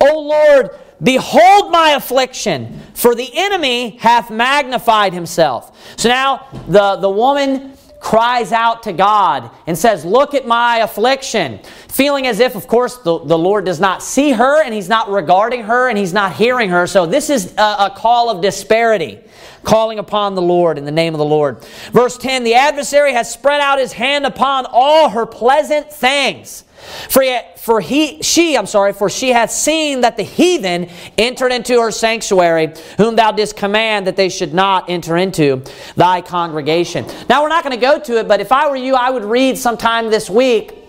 O 0.00 0.20
Lord, 0.20 0.70
behold 1.02 1.70
my 1.70 1.90
affliction, 1.90 2.80
for 2.94 3.14
the 3.14 3.30
enemy 3.32 3.96
hath 3.96 4.30
magnified 4.30 5.12
himself. 5.12 5.96
So 5.98 6.08
now 6.08 6.46
the, 6.68 6.96
the 6.96 7.10
woman 7.10 7.74
cries 8.04 8.52
out 8.52 8.82
to 8.82 8.92
God 8.92 9.50
and 9.66 9.76
says, 9.76 10.04
Look 10.04 10.34
at 10.34 10.46
my 10.46 10.78
affliction. 10.78 11.60
Feeling 11.88 12.26
as 12.26 12.38
if, 12.38 12.54
of 12.54 12.66
course, 12.66 12.98
the, 12.98 13.18
the 13.24 13.38
Lord 13.38 13.64
does 13.64 13.80
not 13.80 14.02
see 14.02 14.30
her 14.32 14.62
and 14.62 14.74
He's 14.74 14.90
not 14.90 15.10
regarding 15.10 15.62
her 15.62 15.88
and 15.88 15.96
He's 15.96 16.12
not 16.12 16.34
hearing 16.34 16.68
her. 16.68 16.86
So 16.86 17.06
this 17.06 17.30
is 17.30 17.54
a, 17.56 17.76
a 17.86 17.92
call 17.96 18.28
of 18.28 18.42
disparity. 18.42 19.20
Calling 19.64 19.98
upon 19.98 20.34
the 20.34 20.42
Lord 20.42 20.78
in 20.78 20.84
the 20.84 20.92
name 20.92 21.14
of 21.14 21.18
the 21.18 21.24
Lord. 21.24 21.64
Verse 21.92 22.16
10 22.16 22.44
The 22.44 22.54
adversary 22.54 23.12
has 23.12 23.32
spread 23.32 23.60
out 23.60 23.78
his 23.78 23.92
hand 23.92 24.26
upon 24.26 24.66
all 24.68 25.10
her 25.10 25.26
pleasant 25.26 25.92
things. 25.92 26.64
For, 27.08 27.22
he, 27.22 27.38
for 27.56 27.80
he, 27.80 28.22
she, 28.22 28.58
I'm 28.58 28.66
sorry, 28.66 28.92
for 28.92 29.08
she 29.08 29.30
hath 29.30 29.50
seen 29.50 30.02
that 30.02 30.18
the 30.18 30.22
heathen 30.22 30.90
entered 31.16 31.50
into 31.50 31.80
her 31.80 31.90
sanctuary, 31.90 32.74
whom 32.98 33.16
thou 33.16 33.32
didst 33.32 33.56
command 33.56 34.06
that 34.06 34.16
they 34.16 34.28
should 34.28 34.52
not 34.52 34.90
enter 34.90 35.16
into 35.16 35.62
thy 35.96 36.20
congregation. 36.20 37.06
Now, 37.28 37.42
we're 37.42 37.48
not 37.48 37.64
going 37.64 37.74
to 37.74 37.80
go 37.80 37.98
to 38.00 38.18
it, 38.18 38.28
but 38.28 38.40
if 38.40 38.52
I 38.52 38.68
were 38.68 38.76
you, 38.76 38.94
I 38.94 39.08
would 39.10 39.24
read 39.24 39.56
sometime 39.56 40.10
this 40.10 40.28
week 40.28 40.83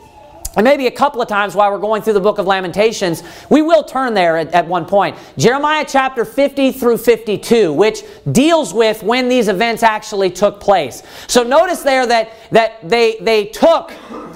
and 0.56 0.64
maybe 0.64 0.88
a 0.88 0.92
couple 0.92 1.22
of 1.22 1.28
times 1.28 1.56
while 1.56 1.72
we're 1.72 1.80
going 1.80 2.02
through 2.02 2.14
the 2.14 2.22
book 2.22 2.38
of 2.38 2.46
Lamentations, 2.46 3.24
we 3.50 3.62
will 3.62 3.84
turn 3.84 4.14
there 4.14 4.38
at, 4.38 4.54
at, 4.54 4.68
one 4.68 4.86
point. 4.86 5.18
Jeremiah 5.38 5.86
chapter 5.88 6.26
50 6.26 6.72
through 6.72 6.98
52, 6.98 7.74
which 7.74 8.04
deals 8.32 8.74
with 8.74 9.04
when 9.04 9.30
these 9.30 9.48
events 9.48 9.84
actually 9.84 10.30
took 10.30 10.60
place. 10.60 11.04
So 11.28 11.44
notice 11.44 11.82
there 11.82 12.06
that, 12.08 12.32
that 12.52 12.88
they, 12.88 13.18
they 13.22 13.46
took 13.46 13.92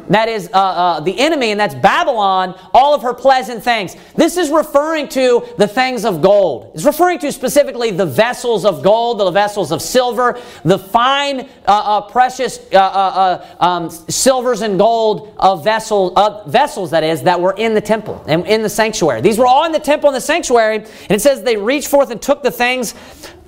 that 0.09 0.27
is 0.27 0.49
uh, 0.53 0.57
uh, 0.57 0.99
the 1.01 1.17
enemy, 1.19 1.51
and 1.51 1.59
that's 1.59 1.75
Babylon, 1.75 2.59
all 2.73 2.95
of 2.95 3.03
her 3.03 3.13
pleasant 3.13 3.63
things. 3.63 3.95
This 4.15 4.37
is 4.37 4.49
referring 4.49 5.07
to 5.09 5.47
the 5.57 5.67
things 5.67 6.03
of 6.03 6.21
gold. 6.21 6.71
It's 6.73 6.83
referring 6.83 7.19
to 7.19 7.31
specifically 7.31 7.91
the 7.91 8.07
vessels 8.07 8.65
of 8.65 8.81
gold, 8.83 9.19
the 9.19 9.29
vessels 9.29 9.71
of 9.71 9.81
silver, 9.81 10.39
the 10.65 10.79
fine, 10.79 11.41
uh, 11.41 11.45
uh 11.67 12.01
precious 12.01 12.59
uh, 12.73 12.77
uh, 12.77 13.45
um, 13.59 13.89
silvers 13.91 14.61
and 14.61 14.79
gold 14.79 15.35
of 15.37 15.63
vessel, 15.63 16.08
vessels, 16.47 16.91
that 16.91 17.03
is, 17.03 17.23
that 17.23 17.39
were 17.39 17.53
in 17.53 17.73
the 17.73 17.81
temple 17.81 18.23
and 18.27 18.45
in 18.45 18.61
the 18.61 18.69
sanctuary. 18.69 19.21
These 19.21 19.37
were 19.37 19.47
all 19.47 19.65
in 19.65 19.71
the 19.71 19.79
temple 19.79 20.09
and 20.09 20.15
the 20.15 20.21
sanctuary, 20.21 20.77
and 20.77 21.11
it 21.11 21.21
says 21.21 21.43
they 21.43 21.57
reached 21.57 21.87
forth 21.87 22.11
and 22.11 22.21
took 22.21 22.43
the 22.43 22.51
things 22.51 22.93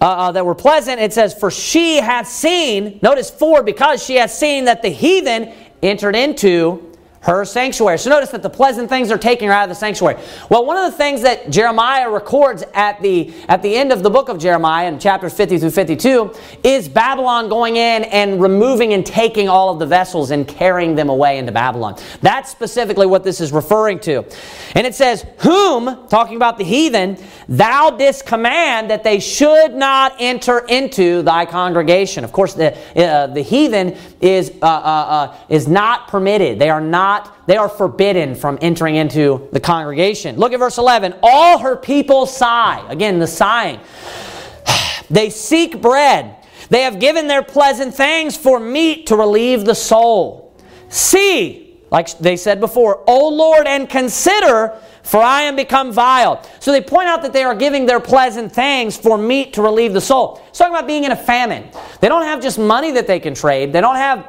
uh, 0.01 0.05
uh, 0.05 0.31
that 0.31 0.45
were 0.45 0.55
pleasant. 0.55 0.99
It 0.99 1.13
says, 1.13 1.33
For 1.33 1.51
she 1.51 1.97
hath 1.97 2.27
seen, 2.27 2.99
notice 3.01 3.29
for, 3.29 3.63
because 3.63 4.03
she 4.03 4.15
hath 4.15 4.31
seen 4.31 4.65
that 4.65 4.81
the 4.81 4.89
heathen 4.89 5.53
entered 5.81 6.15
into 6.15 6.90
her 7.21 7.45
sanctuary. 7.45 7.99
So 7.99 8.09
notice 8.09 8.31
that 8.31 8.41
the 8.41 8.49
pleasant 8.49 8.89
things 8.89 9.11
are 9.11 9.17
taking 9.17 9.47
her 9.47 9.53
out 9.53 9.63
of 9.63 9.69
the 9.69 9.75
sanctuary. 9.75 10.19
Well, 10.49 10.65
one 10.65 10.77
of 10.77 10.91
the 10.91 10.97
things 10.97 11.21
that 11.21 11.51
Jeremiah 11.51 12.09
records 12.09 12.63
at 12.73 12.99
the 13.01 13.31
at 13.47 13.61
the 13.61 13.75
end 13.75 13.91
of 13.91 14.01
the 14.01 14.09
book 14.09 14.27
of 14.27 14.39
Jeremiah 14.39 14.87
in 14.87 14.97
chapters 14.97 15.33
50 15.33 15.59
through 15.59 15.69
52 15.69 16.33
is 16.63 16.89
Babylon 16.89 17.47
going 17.47 17.75
in 17.75 18.05
and 18.05 18.41
removing 18.41 18.93
and 18.93 19.05
taking 19.05 19.47
all 19.47 19.69
of 19.69 19.77
the 19.77 19.85
vessels 19.85 20.31
and 20.31 20.47
carrying 20.47 20.95
them 20.95 21.09
away 21.09 21.37
into 21.37 21.51
Babylon. 21.51 21.95
That's 22.21 22.49
specifically 22.49 23.05
what 23.05 23.23
this 23.23 23.39
is 23.39 23.51
referring 23.51 23.99
to. 23.99 24.25
And 24.73 24.87
it 24.87 24.95
says, 24.95 25.23
"Whom, 25.39 26.07
talking 26.07 26.37
about 26.37 26.57
the 26.57 26.63
heathen, 26.63 27.17
thou 27.47 27.91
didst 27.91 28.25
command 28.25 28.89
that 28.89 29.03
they 29.03 29.19
should 29.19 29.75
not 29.75 30.15
enter 30.17 30.59
into 30.59 31.21
thy 31.21 31.45
congregation." 31.45 32.23
Of 32.23 32.31
course, 32.31 32.55
the 32.55 32.75
uh, 32.95 33.27
the 33.27 33.43
heathen 33.43 33.95
is 34.21 34.51
uh, 34.63 34.65
uh, 34.65 34.69
uh 34.69 35.35
is 35.49 35.67
not 35.67 36.07
permitted. 36.07 36.57
They 36.57 36.71
are 36.71 36.81
not 36.81 37.10
not, 37.11 37.47
they 37.47 37.57
are 37.57 37.69
forbidden 37.69 38.35
from 38.35 38.57
entering 38.61 38.95
into 38.95 39.47
the 39.51 39.59
congregation. 39.59 40.37
Look 40.37 40.53
at 40.53 40.59
verse 40.59 40.77
11. 40.77 41.15
All 41.21 41.59
her 41.59 41.75
people 41.75 42.25
sigh. 42.25 42.85
Again, 42.89 43.19
the 43.19 43.27
sighing. 43.27 43.79
They 45.09 45.29
seek 45.29 45.81
bread. 45.81 46.37
They 46.69 46.83
have 46.83 47.01
given 47.01 47.27
their 47.27 47.43
pleasant 47.43 47.93
things 47.93 48.37
for 48.37 48.61
meat 48.61 49.07
to 49.07 49.17
relieve 49.17 49.65
the 49.65 49.75
soul. 49.75 50.55
See, 50.87 51.77
like 51.91 52.17
they 52.19 52.37
said 52.37 52.61
before, 52.61 53.03
O 53.07 53.27
Lord, 53.27 53.67
and 53.67 53.89
consider, 53.89 54.79
for 55.03 55.21
I 55.21 55.41
am 55.41 55.57
become 55.57 55.91
vile. 55.91 56.41
So 56.61 56.71
they 56.71 56.79
point 56.79 57.09
out 57.09 57.23
that 57.23 57.33
they 57.33 57.43
are 57.43 57.55
giving 57.55 57.85
their 57.85 57.99
pleasant 57.99 58.53
things 58.53 58.95
for 58.95 59.17
meat 59.17 59.51
to 59.55 59.61
relieve 59.61 59.91
the 59.91 59.99
soul. 59.99 60.41
It's 60.47 60.59
talking 60.59 60.73
about 60.73 60.87
being 60.87 61.03
in 61.03 61.11
a 61.11 61.17
famine. 61.17 61.69
They 61.99 62.07
don't 62.07 62.23
have 62.23 62.41
just 62.41 62.57
money 62.57 62.91
that 62.91 63.05
they 63.05 63.19
can 63.19 63.33
trade. 63.33 63.73
They 63.73 63.81
don't 63.81 63.97
have 63.97 64.25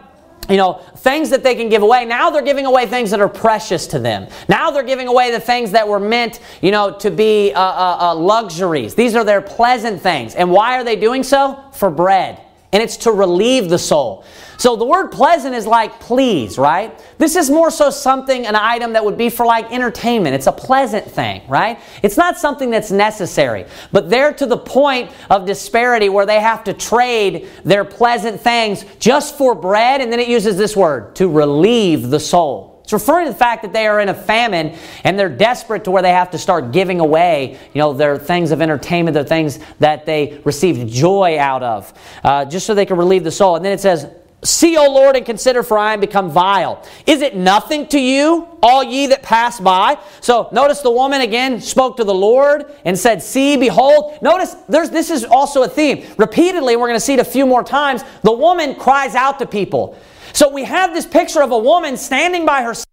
you 0.48 0.56
know, 0.56 0.74
things 0.96 1.30
that 1.30 1.42
they 1.42 1.54
can 1.54 1.68
give 1.68 1.82
away. 1.82 2.04
Now 2.04 2.30
they're 2.30 2.42
giving 2.42 2.66
away 2.66 2.86
things 2.86 3.10
that 3.10 3.20
are 3.20 3.28
precious 3.28 3.86
to 3.88 3.98
them. 3.98 4.28
Now 4.48 4.70
they're 4.70 4.82
giving 4.82 5.06
away 5.06 5.30
the 5.30 5.40
things 5.40 5.70
that 5.70 5.86
were 5.86 6.00
meant, 6.00 6.40
you 6.60 6.70
know, 6.70 6.96
to 6.98 7.10
be 7.10 7.52
uh, 7.52 7.60
uh, 7.60 7.98
uh, 8.00 8.14
luxuries. 8.14 8.94
These 8.94 9.14
are 9.14 9.24
their 9.24 9.40
pleasant 9.40 10.00
things. 10.02 10.34
And 10.34 10.50
why 10.50 10.78
are 10.78 10.84
they 10.84 10.96
doing 10.96 11.22
so? 11.22 11.62
For 11.72 11.90
bread. 11.90 12.40
And 12.72 12.82
it's 12.82 12.96
to 12.98 13.12
relieve 13.12 13.68
the 13.68 13.78
soul. 13.78 14.24
So 14.62 14.76
the 14.76 14.84
word 14.84 15.08
pleasant 15.08 15.56
is 15.56 15.66
like 15.66 15.98
please, 15.98 16.56
right? 16.56 16.96
This 17.18 17.34
is 17.34 17.50
more 17.50 17.68
so 17.68 17.90
something, 17.90 18.46
an 18.46 18.54
item 18.54 18.92
that 18.92 19.04
would 19.04 19.18
be 19.18 19.28
for 19.28 19.44
like 19.44 19.72
entertainment. 19.72 20.36
It's 20.36 20.46
a 20.46 20.52
pleasant 20.52 21.04
thing, 21.04 21.42
right? 21.48 21.80
It's 22.04 22.16
not 22.16 22.38
something 22.38 22.70
that's 22.70 22.92
necessary. 22.92 23.66
But 23.90 24.08
they're 24.08 24.32
to 24.34 24.46
the 24.46 24.56
point 24.56 25.10
of 25.30 25.46
disparity 25.46 26.10
where 26.10 26.26
they 26.26 26.38
have 26.38 26.62
to 26.62 26.74
trade 26.74 27.48
their 27.64 27.84
pleasant 27.84 28.40
things 28.40 28.84
just 29.00 29.36
for 29.36 29.56
bread, 29.56 30.00
and 30.00 30.12
then 30.12 30.20
it 30.20 30.28
uses 30.28 30.56
this 30.56 30.76
word, 30.76 31.16
to 31.16 31.28
relieve 31.28 32.10
the 32.10 32.20
soul. 32.20 32.80
It's 32.84 32.92
referring 32.92 33.26
to 33.26 33.32
the 33.32 33.38
fact 33.38 33.62
that 33.62 33.72
they 33.72 33.88
are 33.88 33.98
in 33.98 34.10
a 34.10 34.14
famine 34.14 34.78
and 35.02 35.18
they're 35.18 35.28
desperate 35.28 35.82
to 35.84 35.90
where 35.90 36.02
they 36.02 36.10
have 36.12 36.30
to 36.30 36.38
start 36.38 36.70
giving 36.70 37.00
away, 37.00 37.58
you 37.74 37.80
know, 37.80 37.94
their 37.94 38.16
things 38.16 38.52
of 38.52 38.62
entertainment, 38.62 39.14
their 39.14 39.24
things 39.24 39.58
that 39.80 40.06
they 40.06 40.40
received 40.44 40.88
joy 40.88 41.36
out 41.36 41.64
of, 41.64 41.92
uh, 42.22 42.44
just 42.44 42.64
so 42.64 42.74
they 42.74 42.86
can 42.86 42.96
relieve 42.96 43.24
the 43.24 43.32
soul. 43.32 43.56
And 43.56 43.64
then 43.64 43.72
it 43.72 43.80
says, 43.80 44.06
See, 44.44 44.76
O 44.76 44.92
Lord, 44.92 45.14
and 45.14 45.24
consider, 45.24 45.62
for 45.62 45.78
I 45.78 45.94
am 45.94 46.00
become 46.00 46.28
vile. 46.28 46.84
Is 47.06 47.22
it 47.22 47.36
nothing 47.36 47.86
to 47.88 48.00
you, 48.00 48.48
all 48.60 48.82
ye 48.82 49.06
that 49.06 49.22
pass 49.22 49.60
by? 49.60 49.98
So 50.20 50.48
notice 50.50 50.80
the 50.80 50.90
woman 50.90 51.20
again 51.20 51.60
spoke 51.60 51.96
to 51.98 52.04
the 52.04 52.14
Lord 52.14 52.64
and 52.84 52.98
said, 52.98 53.22
See, 53.22 53.56
behold. 53.56 54.20
Notice 54.20 54.54
there's, 54.68 54.90
this 54.90 55.10
is 55.10 55.24
also 55.24 55.62
a 55.62 55.68
theme. 55.68 56.04
Repeatedly, 56.18 56.74
we're 56.74 56.88
going 56.88 56.96
to 56.96 57.04
see 57.04 57.14
it 57.14 57.20
a 57.20 57.24
few 57.24 57.46
more 57.46 57.62
times. 57.62 58.02
The 58.22 58.32
woman 58.32 58.74
cries 58.74 59.14
out 59.14 59.38
to 59.38 59.46
people. 59.46 59.96
So 60.32 60.48
we 60.48 60.64
have 60.64 60.92
this 60.92 61.06
picture 61.06 61.42
of 61.42 61.52
a 61.52 61.58
woman 61.58 61.96
standing 61.96 62.44
by 62.44 62.62
herself 62.62 62.86